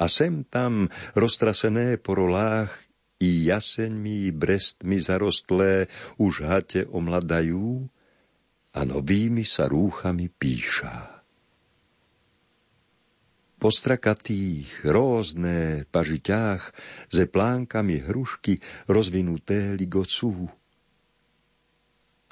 a 0.00 0.08
sem 0.08 0.40
tam 0.48 0.88
roztrasené 1.12 2.00
po 2.00 2.16
rolách 2.16 2.72
i 3.20 3.52
jaseňmi 3.52 4.32
brestmi 4.32 4.96
zarostlé 4.96 5.92
už 6.16 6.40
hate 6.40 6.88
omladajú 6.88 7.84
a 8.72 8.80
novými 8.88 9.44
sa 9.44 9.68
rúchami 9.68 10.32
píšá 10.32 11.19
postrakatých, 13.60 14.88
rózne 14.88 15.84
pažiťách, 15.92 16.62
ze 17.12 17.24
plánkami 17.28 18.00
hrušky 18.00 18.64
rozvinuté 18.88 19.76
ligocú. 19.76 20.48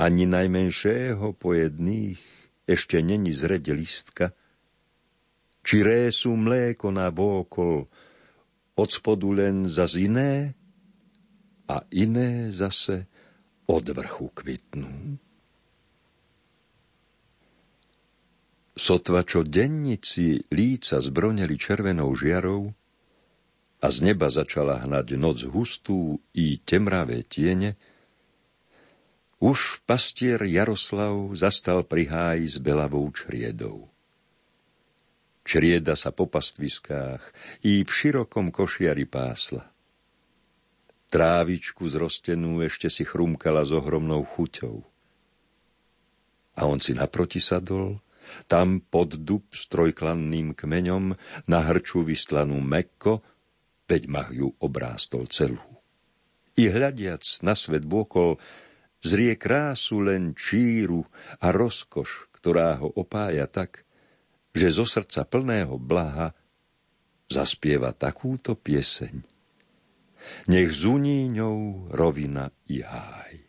Ani 0.00 0.24
najmenšieho 0.24 1.36
pojedných 1.36 2.18
ešte 2.64 3.04
není 3.04 3.36
zrede 3.36 3.76
listka, 3.76 4.32
či 5.60 5.84
résu 5.84 6.32
mléko 6.32 6.88
na 6.88 7.12
bókol, 7.12 7.84
od 8.78 8.88
spodu 8.88 9.28
len 9.36 9.68
za 9.68 9.84
iné 9.98 10.56
a 11.68 11.84
iné 11.92 12.48
zase 12.54 13.04
od 13.68 13.84
vrchu 13.84 14.32
kvitnú. 14.32 15.20
Sotva 18.78 19.26
čo 19.26 19.42
dennici 19.42 20.38
líca 20.54 21.02
zbroneli 21.02 21.58
červenou 21.58 22.14
žiarou 22.14 22.70
a 23.82 23.86
z 23.90 24.06
neba 24.06 24.30
začala 24.30 24.86
hnať 24.86 25.18
noc 25.18 25.42
hustú 25.50 26.22
i 26.30 26.62
temravé 26.62 27.26
tiene, 27.26 27.74
už 29.42 29.82
pastier 29.82 30.38
Jaroslav 30.46 31.34
zastal 31.34 31.82
pri 31.86 32.06
háji 32.06 32.46
s 32.46 32.56
belavou 32.62 33.06
čriedou. 33.10 33.90
Črieda 35.42 35.98
sa 35.98 36.14
po 36.14 36.30
pastviskách 36.30 37.22
i 37.66 37.82
v 37.82 37.90
širokom 37.90 38.54
košiari 38.54 39.10
pásla. 39.10 39.66
Trávičku 41.10 41.82
zrostenú 41.88 42.62
ešte 42.62 42.86
si 42.86 43.02
chrumkala 43.02 43.66
s 43.66 43.74
ohromnou 43.74 44.22
chuťou. 44.22 44.86
A 46.58 46.66
on 46.66 46.78
si 46.78 46.94
naproti 46.94 47.42
sadol 47.42 47.98
tam 48.50 48.80
pod 48.80 49.16
dub 49.16 49.48
s 49.52 49.66
trojklanným 49.70 50.52
kmeňom 50.52 51.16
na 51.48 51.58
hrču 51.64 52.04
vystlanú 52.04 52.60
mekko, 52.60 53.24
veď 53.88 54.02
mach 54.06 54.30
ju 54.30 54.52
obrástol 54.60 55.26
celú. 55.32 55.62
I 56.58 56.68
hľadiac 56.68 57.22
na 57.46 57.54
svet 57.54 57.86
vôkol, 57.86 58.36
zrie 59.00 59.38
krásu 59.38 60.02
len 60.02 60.34
číru 60.34 61.06
a 61.38 61.54
rozkoš, 61.54 62.34
ktorá 62.34 62.82
ho 62.82 62.90
opája 62.98 63.46
tak, 63.46 63.86
že 64.50 64.74
zo 64.74 64.82
srdca 64.82 65.22
plného 65.22 65.78
blaha 65.78 66.34
zaspieva 67.30 67.94
takúto 67.94 68.58
pieseň. 68.58 69.22
Nech 70.50 70.70
zuní 70.74 71.30
ňou 71.30 71.88
rovina 71.94 72.50
i 72.66 72.82
háj 72.82 73.47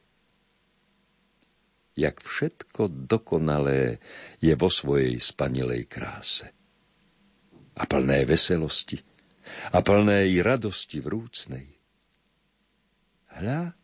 jak 1.99 2.23
všetko 2.23 2.87
dokonalé 2.87 3.99
je 4.39 4.55
vo 4.55 4.71
svojej 4.71 5.19
spanilej 5.19 5.91
kráse. 5.91 6.47
A 7.75 7.83
plné 7.83 8.23
veselosti, 8.23 8.99
a 9.75 9.83
plné 9.83 10.31
i 10.31 10.39
radosti 10.39 11.03
vrúcnej. 11.03 11.67
Hľa, 13.35 13.75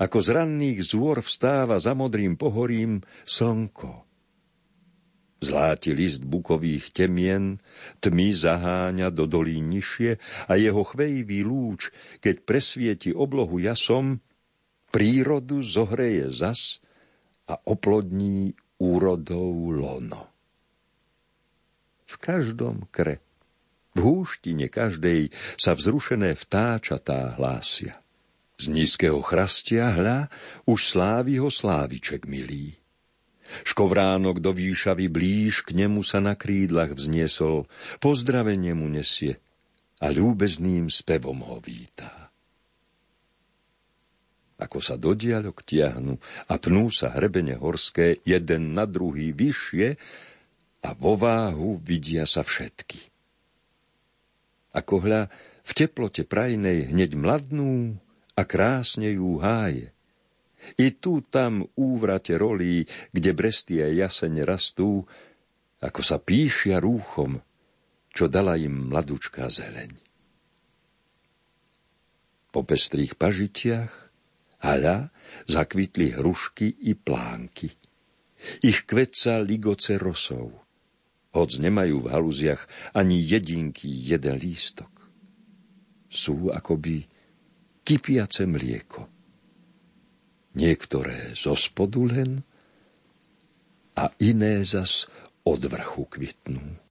ako 0.00 0.18
z 0.20 0.28
ranných 0.32 0.80
zôr 0.80 1.20
vstáva 1.20 1.76
za 1.76 1.92
modrým 1.92 2.40
pohorím 2.40 3.04
slnko. 3.28 4.08
Zláti 5.40 5.96
list 5.96 6.20
bukových 6.20 6.92
temien, 6.92 7.64
tmy 8.04 8.28
zaháňa 8.28 9.08
do 9.08 9.24
dolí 9.24 9.56
nižšie 9.56 10.20
a 10.48 10.52
jeho 10.60 10.84
chvejivý 10.84 11.40
lúč, 11.48 11.88
keď 12.20 12.44
presvieti 12.44 13.08
oblohu 13.16 13.56
jasom, 13.56 14.20
prírodu 14.92 15.64
zohreje 15.64 16.28
zas 16.28 16.84
a 17.50 17.58
oplodní 17.66 18.54
úrodou 18.78 19.74
lono. 19.74 20.30
V 22.06 22.14
každom 22.22 22.86
kre, 22.94 23.18
v 23.94 23.98
húštine 23.98 24.70
každej 24.70 25.34
sa 25.58 25.74
vzrušené 25.74 26.38
vtáčatá 26.38 27.34
hlásia. 27.34 27.98
Z 28.60 28.70
nízkeho 28.70 29.18
chrastia 29.24 29.90
hľa 29.90 30.30
už 30.68 30.94
slávi 30.94 31.42
ho 31.42 31.50
sláviček 31.50 32.28
milý. 32.28 32.76
Škovránok 33.66 34.38
do 34.38 34.54
výšavy 34.54 35.10
blíž 35.10 35.66
k 35.66 35.74
nemu 35.74 36.06
sa 36.06 36.22
na 36.22 36.38
krídlach 36.38 36.94
vzniesol, 36.94 37.66
pozdravenie 37.98 38.78
mu 38.78 38.86
nesie 38.86 39.42
a 39.98 40.12
ľúbezným 40.12 40.86
spevom 40.86 41.42
ho 41.42 41.58
vítá. 41.58 42.19
Ako 44.60 44.78
sa 44.84 45.00
do 45.00 45.16
diaľok 45.16 45.64
tiahnu 45.64 46.20
a 46.52 46.54
pnú 46.60 46.92
sa 46.92 47.16
hrebene 47.16 47.56
horské 47.56 48.20
jeden 48.28 48.76
na 48.76 48.84
druhý 48.84 49.32
vyššie 49.32 49.88
a 50.84 50.88
vo 50.92 51.16
váhu 51.16 51.80
vidia 51.80 52.28
sa 52.28 52.44
všetky. 52.44 53.08
Ako 54.76 54.94
hľa 55.02 55.32
v 55.64 55.70
teplote 55.72 56.28
prajnej 56.28 56.92
hneď 56.92 57.16
mladnú 57.16 57.96
a 58.36 58.42
krásne 58.44 59.16
ju 59.16 59.40
háje. 59.40 59.90
I 60.76 60.92
tu 60.92 61.24
tam 61.24 61.64
úvrate 61.72 62.36
rolí, 62.36 62.84
kde 63.16 63.30
bresty 63.32 63.80
a 63.80 63.88
jaseň 63.88 64.44
rastú, 64.44 65.08
ako 65.80 66.00
sa 66.04 66.20
píšia 66.20 66.76
rúchom, 66.84 67.40
čo 68.12 68.28
dala 68.28 68.60
im 68.60 68.92
mladúčká 68.92 69.48
zeleň. 69.48 69.96
Po 72.50 72.60
pestrých 72.66 73.16
pažitiach 73.16 74.09
haľa 74.60 75.12
zakvitli 75.48 76.16
hrušky 76.16 76.88
i 76.88 76.92
plánky. 76.96 77.72
Ich 78.64 78.88
kveca 78.88 79.44
ligoce 79.44 80.00
rosov, 80.00 80.52
hoc 81.36 81.50
nemajú 81.60 82.08
v 82.08 82.10
haluziach 82.12 82.62
ani 82.96 83.20
jedinky 83.20 83.88
jeden 83.88 84.40
lístok. 84.40 84.88
Sú 86.10 86.50
akoby 86.50 87.04
kypiace 87.84 88.48
mlieko. 88.48 89.06
Niektoré 90.56 91.36
zo 91.38 91.54
spodu 91.54 92.02
len 92.10 92.42
a 93.94 94.10
iné 94.18 94.66
zas 94.66 95.06
od 95.46 95.62
vrchu 95.62 96.10
kvitnú. 96.10 96.89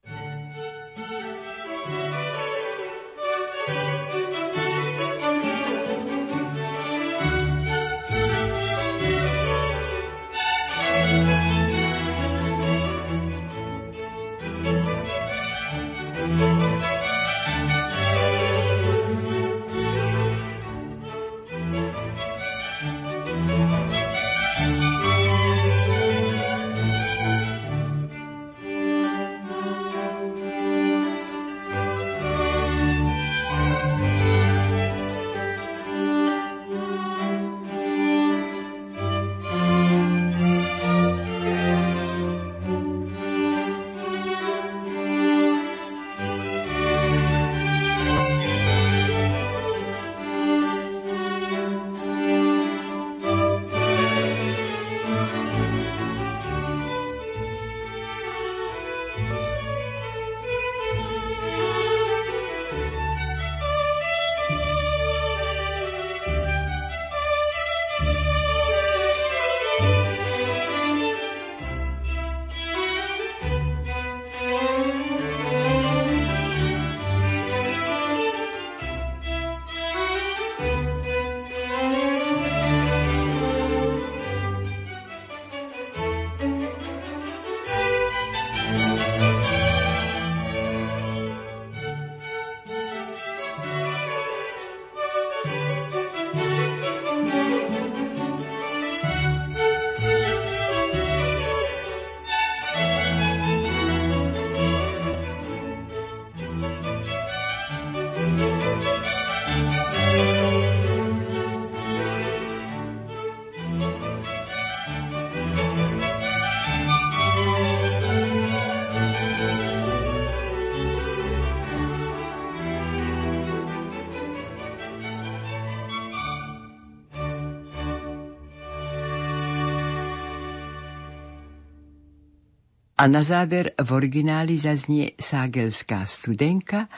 A 132.99 133.07
na 133.07 133.23
záver 133.23 133.71
v 133.79 133.89
origináli 133.95 134.59
zaznie 134.59 135.15
Ságelská 135.15 136.03
studenka 136.03 136.91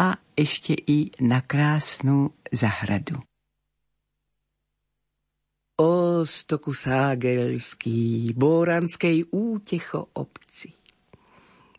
a 0.00 0.16
ešte 0.32 0.72
i 0.72 1.12
na 1.20 1.44
krásnu 1.44 2.32
zahradu. 2.48 3.20
O 5.76 6.24
stoku 6.24 6.72
ságelský, 6.72 8.32
bóranskej 8.32 9.28
útecho 9.28 10.08
obci. 10.16 10.72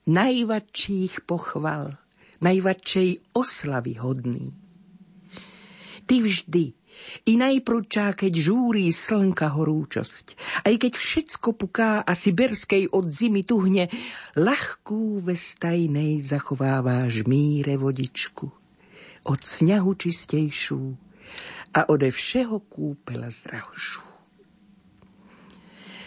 Najvačších 0.06 1.26
pochval, 1.26 1.98
najvačšej 2.46 3.34
oslavy 3.34 3.94
hodný. 3.98 4.54
Ty 6.06 6.16
vždy, 6.22 6.66
i 7.26 7.38
najprudčá, 7.40 8.14
keď 8.18 8.34
žúrí 8.36 8.90
slnka 8.90 9.54
horúčosť. 9.54 10.38
Aj 10.66 10.76
keď 10.76 10.94
všetko 10.98 11.50
puká 11.56 12.02
a 12.04 12.12
siberskej 12.14 12.92
od 12.92 13.10
zimy 13.10 13.44
tuhne, 13.46 13.90
ľahkú 14.36 15.22
vestajnej 15.22 16.22
zachováváš 16.24 17.26
míre 17.28 17.78
vodičku. 17.80 18.52
Od 19.24 19.40
sňahu 19.40 19.92
čistejšiu 19.96 20.82
a 21.74 21.90
ode 21.90 22.12
všeho 22.12 22.60
kúpela 22.70 23.32
zdrahšiu. 23.32 24.14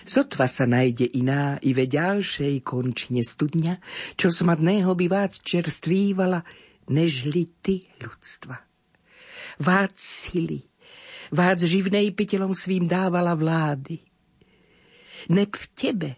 Sotva 0.06 0.46
sa 0.46 0.70
najde 0.70 1.02
iná 1.18 1.58
i 1.66 1.74
ve 1.74 1.90
ďalšej 1.90 2.62
končine 2.62 3.26
studňa, 3.26 3.82
čo 4.14 4.30
smadného 4.30 4.94
by 4.94 5.06
vás 5.10 5.42
čerstvívala, 5.42 6.46
nežli 6.86 7.50
ty 7.58 7.82
ľudstva. 7.98 8.54
Vác 9.58 9.98
sily, 9.98 10.62
vác 11.32 11.58
živnej 11.62 12.12
pytelom 12.12 12.52
svým 12.54 12.86
dávala 12.90 13.34
vlády. 13.34 14.02
Neb 15.32 15.56
v 15.56 15.66
tebe 15.74 16.10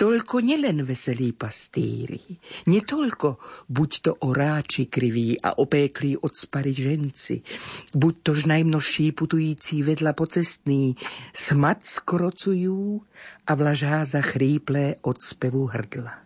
toľko 0.00 0.40
nelen 0.40 0.80
veselí 0.88 1.36
pastýri, 1.36 2.40
netoľko 2.72 3.36
buď 3.68 3.90
to 4.00 4.12
oráči 4.24 4.88
kriví 4.88 5.36
a 5.36 5.60
opéklí 5.60 6.16
od 6.16 6.32
spary 6.32 6.72
ženci, 6.72 7.44
buď 7.92 8.14
tož 8.24 8.48
najmnožší 8.48 9.12
putující 9.12 9.84
vedľa 9.84 10.16
pocestný, 10.16 10.96
smat 11.36 11.84
skrocujú 11.84 13.04
a 13.44 13.50
vlažá 13.52 14.08
za 14.08 14.24
chríplé 14.24 14.96
od 15.04 15.20
spevu 15.20 15.68
hrdla. 15.68 16.24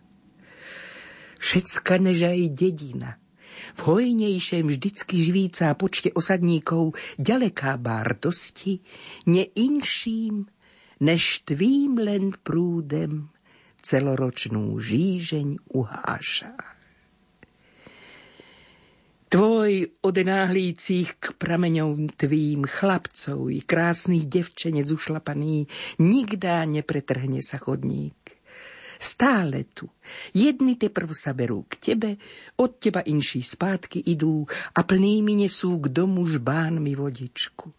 Všetka 1.43 1.99
nežaj 1.99 2.55
dedina– 2.55 3.19
v 3.75 3.79
hojnejšem 3.81 4.65
vždycky 4.67 5.15
živíca 5.25 5.73
počte 5.79 6.11
osadníkov 6.11 6.95
ďaleká 7.19 7.77
bárdosti, 7.77 8.79
neinším, 9.25 10.47
než 10.99 11.43
tvým 11.43 11.99
len 11.99 12.33
prúdem 12.43 13.29
celoročnú 13.85 14.79
žížeň 14.81 15.69
uháša. 15.69 16.55
Tvoj 19.25 19.99
odenáhlících 20.05 21.17
k 21.19 21.25
prameňom 21.35 22.13
tvým 22.13 22.63
chlapcov 22.63 23.51
i 23.51 23.59
krásnych 23.59 24.29
devčenec 24.31 24.87
ušlapaný 24.87 25.67
nikdá 25.99 26.63
nepretrhne 26.63 27.43
sa 27.43 27.59
chodník. 27.59 28.34
Stále 29.05 29.69
tu. 29.69 29.85
Jedni 30.33 30.81
teprv 30.81 31.13
sa 31.13 31.37
berú 31.37 31.69
k 31.69 31.77
tebe, 31.77 32.17
od 32.57 32.81
teba 32.81 33.05
inší 33.05 33.45
spátky 33.45 34.01
idú 34.01 34.49
a 34.49 34.81
plnými 34.81 35.45
nesú 35.45 35.77
k 35.77 35.93
domu 35.93 36.25
žbánmi 36.25 36.97
vodičku. 36.97 37.69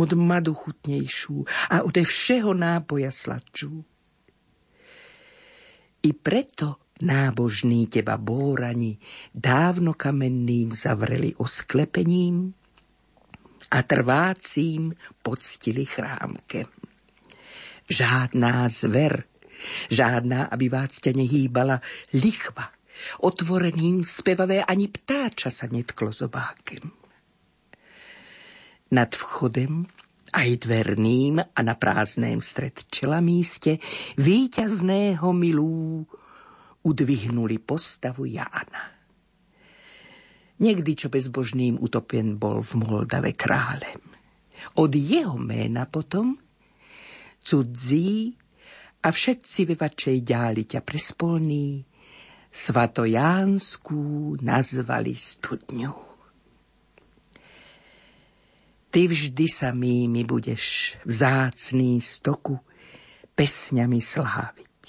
od 0.00 0.16
madu 0.16 0.56
chutnejšiu 0.56 1.44
a 1.68 1.84
ode 1.84 2.00
všeho 2.00 2.56
nápoja 2.56 3.12
sladčú. 3.12 3.84
I 6.00 6.10
preto 6.16 6.88
nábožní 7.04 7.92
teba 7.92 8.16
bórani 8.16 8.96
dávno 9.28 9.92
kamenným 9.92 10.72
zavreli 10.72 11.36
osklepením 11.36 12.56
a 13.70 13.78
trvácím 13.84 14.96
poctili 15.20 15.84
chrámke. 15.84 16.64
Žádná 17.90 18.68
zver, 18.72 19.28
žádná, 19.90 20.48
aby 20.50 20.68
vás 20.68 21.00
ťa 21.00 21.12
nehýbala 21.16 21.80
lichva, 22.16 22.68
otvoreným 23.24 24.04
spevavé 24.04 24.64
ani 24.64 24.88
ptáča 24.88 25.48
sa 25.48 25.66
netklo 25.68 26.12
zobákem. 26.12 26.84
Nad 28.90 29.14
vchodem 29.14 29.86
aj 30.30 30.48
dverným 30.66 31.42
a 31.42 31.60
na 31.62 31.74
prázdném 31.74 32.38
stred 32.38 32.86
čela 32.90 33.18
míste 33.18 33.78
víťazného 34.18 35.26
milú 35.34 36.06
udvihnuli 36.86 37.58
postavu 37.60 38.24
Jána. 38.26 38.94
Niekdy, 40.60 40.92
čo 40.92 41.08
bezbožným 41.08 41.80
utopen 41.80 42.36
bol 42.36 42.60
v 42.60 42.72
Moldave 42.84 43.32
králem. 43.32 44.00
Od 44.76 44.92
jeho 44.92 45.40
ména 45.40 45.88
potom 45.88 46.36
cudzí 47.40 48.36
a 49.00 49.08
všetci 49.08 49.60
vyvačej 49.64 50.20
ďáli 50.20 50.68
ťa 50.68 50.80
prespolní 50.84 51.84
Svatojánsku 52.50 54.00
nazvali 54.42 55.14
studňou. 55.14 56.10
Ty 58.90 59.06
vždy 59.06 59.46
sa 59.46 59.70
mými 59.70 60.26
budeš 60.26 60.98
vzácný 61.06 62.02
stoku 62.02 62.58
pesňami 63.38 64.02
sláviť. 64.02 64.82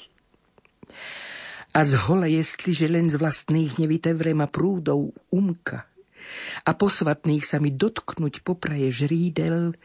A 1.72 1.80
z 1.86 1.92
hole, 2.04 2.28
jestliže 2.34 2.90
len 2.90 3.08
z 3.08 3.16
vlastných 3.16 3.78
nevitevrem 3.78 4.42
a 4.42 4.50
prúdov 4.50 5.14
umka 5.30 5.86
a 6.66 6.72
posvatných 6.74 7.46
sa 7.46 7.62
mi 7.62 7.72
dotknúť 7.72 8.42
popraje 8.44 8.92
žrídel, 8.92 9.78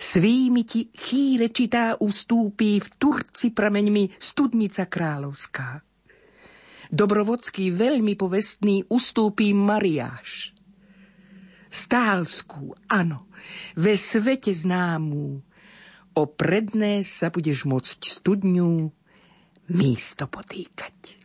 svými 0.00 0.64
ti 0.64 0.88
chýre 0.96 1.52
čitá 1.52 2.00
ustúpí 2.00 2.80
v 2.80 2.88
Turci 2.96 3.52
prameňmi 3.52 4.16
studnica 4.16 4.88
kráľovská. 4.88 5.84
Dobrovodský 6.90 7.70
veľmi 7.70 8.16
povestný 8.16 8.88
ustúpí 8.88 9.52
Mariáš 9.52 10.56
stálskú, 11.70 12.74
áno, 12.90 13.30
ve 13.78 13.94
svete 13.94 14.50
známu. 14.50 15.38
O 16.10 16.22
predné 16.26 17.06
sa 17.06 17.30
budeš 17.30 17.62
môcť 17.70 18.02
studňu 18.02 18.90
místo 19.70 20.26
potýkať. 20.26 21.22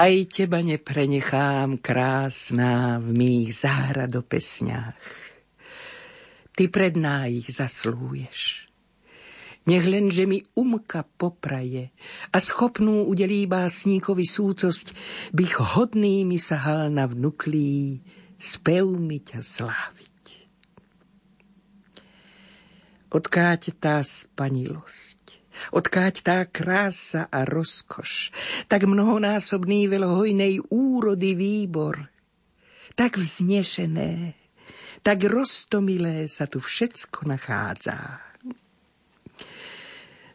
Aj 0.00 0.16
teba 0.32 0.64
neprenechám, 0.64 1.76
krásná, 1.76 2.96
v 3.04 3.12
mých 3.12 3.68
záhradopesňách. 3.68 4.96
Ty 6.56 6.64
predná 6.72 7.28
ich 7.28 7.44
zaslúješ. 7.52 8.64
Nech 9.68 9.84
len, 9.84 10.08
že 10.08 10.24
mi 10.24 10.40
umka 10.56 11.04
popraje 11.04 11.92
a 12.32 12.40
schopnú 12.40 13.12
udelí 13.12 13.44
básníkovi 13.44 14.24
súcosť, 14.24 14.96
bych 15.36 15.60
hodný 15.76 16.24
mi 16.24 16.40
sahal 16.40 16.88
na 16.88 17.04
vnuklý, 17.04 18.00
spev 18.40 18.88
mi 18.96 19.20
ťa 19.20 19.44
sláviť. 19.44 20.24
Odkáť 23.12 23.76
tá 23.76 24.00
spanilosť, 24.00 25.39
odkáď 25.70 26.14
tá 26.24 26.38
krása 26.48 27.28
a 27.28 27.44
rozkoš, 27.44 28.32
tak 28.66 28.88
mnohonásobný 28.88 29.86
veľhojnej 29.90 30.72
úrody 30.72 31.36
výbor, 31.36 32.08
tak 32.96 33.20
vznešené, 33.20 34.34
tak 35.00 35.24
roztomilé 35.24 36.28
sa 36.28 36.44
tu 36.48 36.60
všetko 36.60 37.28
nachádza. 37.28 38.20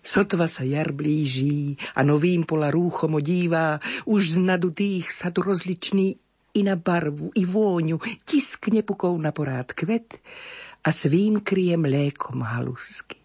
Sotva 0.06 0.46
sa 0.46 0.62
jar 0.62 0.94
blíží 0.94 1.82
a 1.98 2.06
novým 2.06 2.46
pola 2.46 2.70
rúchom 2.70 3.18
odívá, 3.18 3.82
už 4.06 4.38
z 4.38 4.46
nadutých 4.46 5.10
sa 5.10 5.34
tu 5.34 5.42
rozličný 5.42 6.14
i 6.56 6.62
na 6.62 6.78
barvu, 6.78 7.34
i 7.34 7.42
vôňu, 7.42 7.98
tiskne 8.22 8.86
pukou 8.86 9.18
na 9.18 9.34
porád 9.34 9.74
kvet 9.74 10.22
a 10.86 10.94
svým 10.94 11.42
kryje 11.42 11.74
mlékom 11.76 12.46
halusky. 12.46 13.25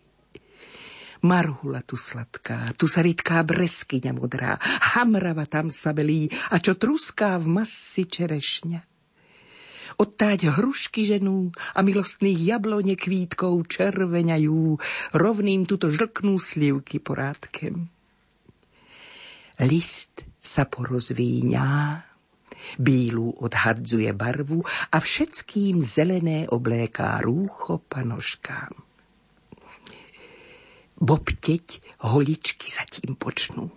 Marhula 1.21 1.85
tu 1.85 2.01
sladká, 2.01 2.73
tu 2.81 2.89
sa 2.89 3.05
rytká 3.05 3.45
breskyňa 3.45 4.13
modrá, 4.17 4.57
hamrava 4.97 5.45
tam 5.45 5.69
sa 5.69 5.93
belí 5.93 6.33
a 6.49 6.57
čo 6.57 6.81
truská 6.81 7.37
v 7.37 7.61
masy 7.61 8.09
čerešňa. 8.09 8.81
Odtáť 10.01 10.49
hrušky 10.49 11.05
ženú 11.05 11.53
a 11.77 11.85
milostných 11.85 12.41
jablone 12.41 12.97
kvítkou 12.97 13.61
červeňajú, 13.69 14.81
rovným 15.13 15.69
tuto 15.69 15.93
žlknú 15.93 16.41
slivky 16.41 17.05
porádkem. 17.05 17.85
List 19.61 20.25
sa 20.41 20.65
porozvíňá, 20.65 22.01
bílu 22.81 23.29
odhadzuje 23.45 24.09
barvu 24.17 24.65
a 24.65 24.97
všetkým 24.97 25.85
zelené 25.85 26.49
obléká 26.49 27.21
rúcho 27.21 27.85
panoškám. 27.85 28.90
Bobteť 31.01 31.81
holičky 32.05 32.69
sa 32.69 32.85
tím 32.85 33.17
počnú. 33.17 33.73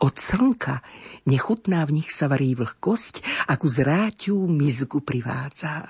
Od 0.00 0.14
slnka 0.16 0.80
nechutná 1.28 1.84
v 1.84 2.00
nich 2.00 2.10
sa 2.10 2.26
varí 2.26 2.56
vlhkosť, 2.56 3.46
akú 3.52 3.68
zráťu 3.68 4.48
mizgu 4.48 5.04
privádza. 5.04 5.84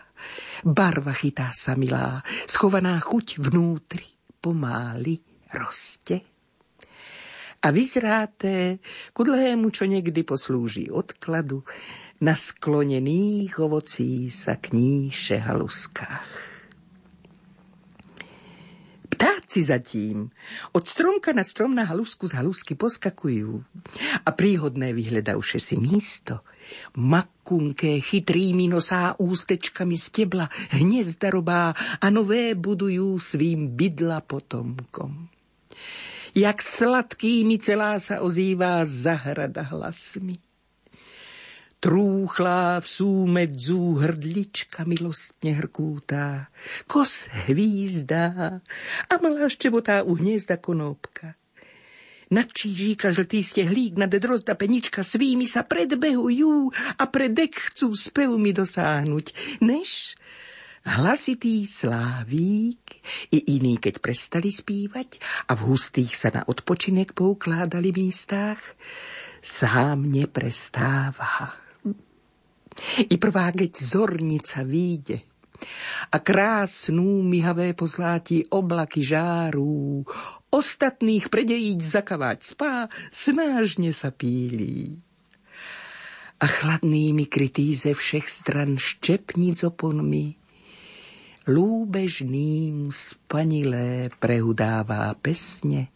Barva 0.67 1.15
chytá 1.15 1.55
sa 1.55 1.79
milá, 1.79 2.21
schovaná 2.51 2.99
chuť 3.01 3.41
vnútri 3.41 4.05
pomáli 4.43 5.23
roste. 5.55 6.21
A 7.65 7.73
vyzráté 7.73 8.83
kudlému, 9.17 9.73
čo 9.73 9.89
niekdy 9.89 10.21
poslúži 10.21 10.93
odkladu, 10.93 11.65
na 12.21 12.37
sklonených 12.37 13.57
ovocí 13.57 14.29
sa 14.29 14.61
kníše 14.61 15.41
haluskách. 15.41 16.54
Ptáci 19.15 19.63
zatím 19.63 20.35
od 20.75 20.85
stromka 20.91 21.31
na 21.31 21.47
strom 21.47 21.71
na 21.71 21.87
halusku 21.87 22.27
z 22.27 22.35
halusky 22.35 22.75
poskakujú 22.75 23.63
a 24.27 24.29
príhodné 24.35 24.91
vyhľadavše 24.91 25.63
si 25.63 25.79
místo. 25.79 26.43
Makunké 26.99 28.03
chytrými 28.03 28.67
nosá 28.67 29.15
ústečkami 29.15 29.95
stebla 29.95 30.51
hniezda 30.75 31.31
robá 31.31 31.71
a 32.03 32.07
nové 32.11 32.59
budujú 32.59 33.23
svým 33.23 33.79
bydla 33.79 34.19
potomkom. 34.27 35.31
Jak 36.35 36.59
sladkými 36.59 37.63
celá 37.63 38.03
sa 38.03 38.19
ozývá 38.19 38.83
zahrada 38.83 39.63
hlasmi 39.63 40.35
Trúchlá 41.85 42.81
v 42.81 42.89
súmedzu 42.89 44.01
hrdlička 44.01 44.89
milostne 44.89 45.53
hrkútá, 45.53 46.49
kos 46.89 47.29
hvízda 47.45 48.57
a 49.05 49.15
malá 49.21 49.53
ščebotá 49.53 50.01
u 50.01 50.17
hniezda 50.17 50.57
konopka. 50.57 51.37
Na 52.33 52.49
čížíka 52.49 53.13
žltý 53.13 53.45
stehlík, 53.45 54.01
nad 54.01 54.09
drozda 54.09 54.57
penička 54.57 55.05
svými 55.05 55.45
sa 55.45 55.61
predbehujú 55.61 56.73
a 56.97 57.05
predek 57.05 57.53
chcú 57.53 57.93
spevmi 57.93 58.57
dosáhnuť, 58.57 59.61
než 59.61 60.17
hlasitý 60.89 61.69
slávík 61.69 62.81
i 63.29 63.61
iní, 63.61 63.77
keď 63.77 64.01
prestali 64.01 64.49
spívať 64.49 65.21
a 65.47 65.53
v 65.53 65.69
hustých 65.69 66.17
sa 66.17 66.33
na 66.33 66.49
odpočinek 66.49 67.13
poukládali 67.13 67.93
místách, 67.93 68.73
sám 69.45 70.09
neprestáva 70.09 71.64
i 73.07 73.17
prvá, 73.17 73.55
keď 73.55 73.73
zornica 73.79 74.63
výjde 74.67 75.23
a 76.11 76.17
krásnú 76.21 77.25
myhavé 77.25 77.73
pozlátí 77.73 78.51
oblaky 78.51 79.07
žárú, 79.07 80.05
ostatných 80.51 81.31
predejíť 81.31 81.79
zakavať 81.81 82.39
spá, 82.55 82.75
snážne 83.09 83.91
sa 83.95 84.11
pílí. 84.13 84.99
A 86.43 86.45
chladnými 86.45 87.25
krytý 87.31 87.73
ze 87.73 87.95
všech 87.95 88.27
stran 88.29 88.77
ščepnic 88.77 89.65
oponmi, 89.65 90.37
lúbežným 91.49 92.91
spanilé 92.91 94.11
prehudává 94.19 95.15
pesne 95.17 95.89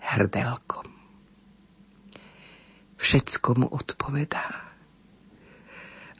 hrdelkom. 0.00 0.88
Všetko 2.98 3.48
mu 3.58 3.66
odpovedá 3.66 4.71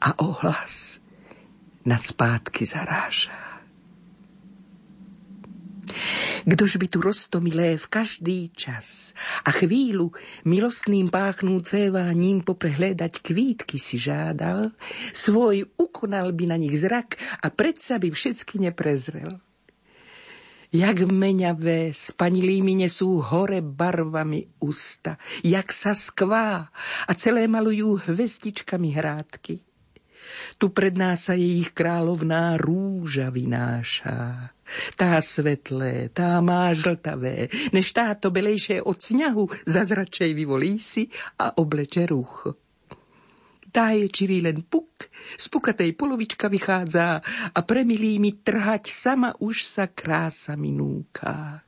a 0.03 0.19
ohlas 0.19 0.99
na 1.87 1.95
spátky 1.95 2.67
zaráža. 2.67 3.31
Kdož 6.43 6.75
by 6.75 6.87
tu 6.91 6.99
rostomilé 6.99 7.79
v 7.79 7.87
každý 7.87 8.39
čas 8.51 9.15
a 9.47 9.51
chvíľu 9.51 10.11
milostným 10.43 11.07
páchnúcéváním 11.07 12.43
poprehľadať 12.43 13.23
kvítky 13.23 13.79
si 13.79 13.95
žádal, 13.95 14.75
svoj 15.15 15.71
ukonal 15.79 16.35
by 16.35 16.51
na 16.51 16.57
nich 16.59 16.75
zrak 16.75 17.15
a 17.39 17.47
predsa 17.51 17.99
by 17.99 18.11
všetky 18.11 18.59
neprezrel. 18.59 19.39
Jak 20.73 21.05
meňavé 21.05 21.93
spanilými 21.93 22.83
nesú 22.83 23.21
hore 23.21 23.61
barvami 23.61 24.57
ústa, 24.59 25.21
jak 25.45 25.69
sa 25.69 25.93
skvá 25.93 26.73
a 27.07 27.11
celé 27.13 27.45
malujú 27.45 28.03
hvezdičkami 28.09 28.89
hrádky. 28.89 29.72
Tu 30.57 30.69
pred 30.69 30.95
nás 30.95 31.27
sa 31.29 31.35
ich 31.37 31.73
královná 31.73 32.55
rúža 32.57 33.29
vynáša. 33.29 34.51
Tá 34.95 35.19
svetlé, 35.19 36.09
tá 36.09 36.39
má 36.39 36.71
žltavé, 36.71 37.51
než 37.75 37.91
táto 37.91 38.31
belejšie 38.31 38.79
od 38.81 38.97
sňahu 38.97 39.67
zazračej 39.67 40.31
vyvolí 40.31 40.79
si 40.79 41.11
a 41.37 41.59
obleče 41.59 42.07
rucho. 42.07 42.57
Tá 43.73 43.97
je 43.97 44.05
čirí 44.05 44.37
len 44.37 44.61
puk, 44.69 45.09
z 45.33 45.45
pukatej 45.49 45.97
polovička 45.97 46.45
vychádza 46.45 47.25
a 47.51 47.59
premilý 47.65 48.21
mi 48.21 48.37
trhať 48.37 48.85
sama 48.85 49.33
už 49.41 49.65
sa 49.65 49.89
krása 49.89 50.53
minúka. 50.53 51.65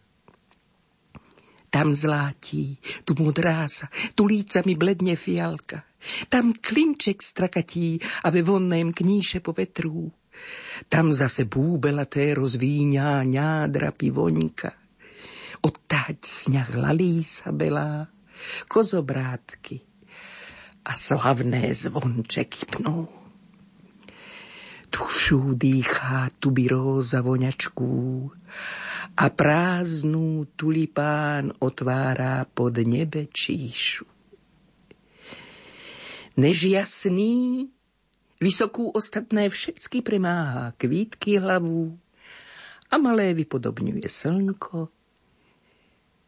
Tam 1.76 1.92
zlátí, 1.92 2.80
tu 3.04 3.20
modrá 3.20 3.68
sa, 3.68 3.92
tu 4.16 4.24
lícami 4.32 4.80
bledne 4.80 5.20
fialka. 5.20 5.84
Tam 6.32 6.56
klinček 6.56 7.20
strakatí 7.20 8.00
a 8.24 8.32
ve 8.32 8.40
vonném 8.40 8.96
kníše 8.96 9.44
po 9.44 9.52
vetru. 9.52 10.08
Tam 10.88 11.12
zase 11.12 11.44
búbelaté 11.44 12.32
rozvíňá 12.32 13.28
ňádra 13.28 13.92
pivoňka. 13.92 14.72
Odtáť 15.68 16.24
sňah 16.24 16.80
lalí 16.80 17.20
sa 17.28 17.52
belá, 17.52 18.08
kozobrátky 18.72 19.76
a 20.88 20.96
slavné 20.96 21.76
zvončeky 21.76 22.72
pnú. 22.72 23.12
Tušu 24.96 25.60
dýchá 25.60 26.32
tubiróza 26.40 27.20
voňačku 27.20 27.92
a 29.16 29.26
prázdnú 29.32 30.44
tulipán 30.60 31.56
otvára 31.64 32.44
pod 32.52 32.76
nebe 32.84 33.32
číšu 33.32 34.16
než 36.38 36.68
jasný, 36.68 37.68
vysokú 38.44 38.92
ostatné 38.92 39.50
všetky 39.50 40.04
premáhá 40.04 40.76
kvítky 40.76 41.40
hlavu 41.40 41.96
a 42.92 42.96
malé 43.00 43.34
vypodobňuje 43.34 44.08
slnko, 44.08 44.92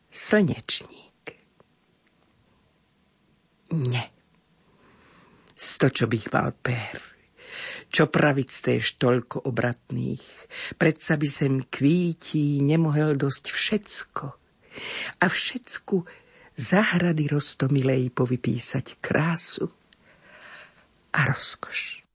slnečník. 0.07 1.23
Ne. 3.75 4.05
Sto, 5.57 5.91
čo 5.91 6.07
bych 6.07 6.31
mal 6.31 6.55
pér, 6.55 7.03
čo 7.87 8.11
praviť 8.11 8.47
stéž 8.51 8.99
toľko 8.99 9.47
obratných, 9.47 10.23
predsa 10.75 11.15
by 11.15 11.27
sem 11.27 11.53
kvítí 11.63 12.59
nemohel 12.59 13.15
dosť 13.15 13.45
všetko. 13.51 14.25
A 15.21 15.25
všetku 15.25 15.95
zahrady 16.57 17.25
rostomilej 17.29 18.13
povypísať 18.13 19.01
krásu 19.01 19.69
a 21.13 21.19
rozkoš. 21.25 22.05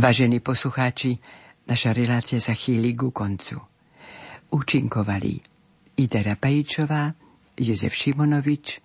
Vážení 0.00 0.40
poslucháči, 0.40 1.20
naša 1.68 1.92
relácia 1.92 2.40
sa 2.40 2.56
chýli 2.56 2.96
ku 2.96 3.12
koncu. 3.12 3.60
Účinkovali 4.48 5.36
Idera 6.00 6.40
Pajičová, 6.40 7.12
Jozef 7.60 7.92
Šimonovič, 7.92 8.80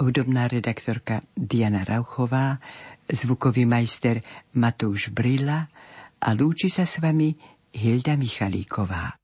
hudobná 0.00 0.48
redaktorka 0.48 1.20
Diana 1.36 1.84
Rauchová, 1.84 2.56
zvukový 3.04 3.68
majster 3.68 4.24
Matúš 4.56 5.12
Brila 5.12 5.68
a 6.16 6.28
lúči 6.32 6.72
sa 6.72 6.88
s 6.88 6.96
vami 6.96 7.36
Hilda 7.68 8.16
Michalíková. 8.16 9.23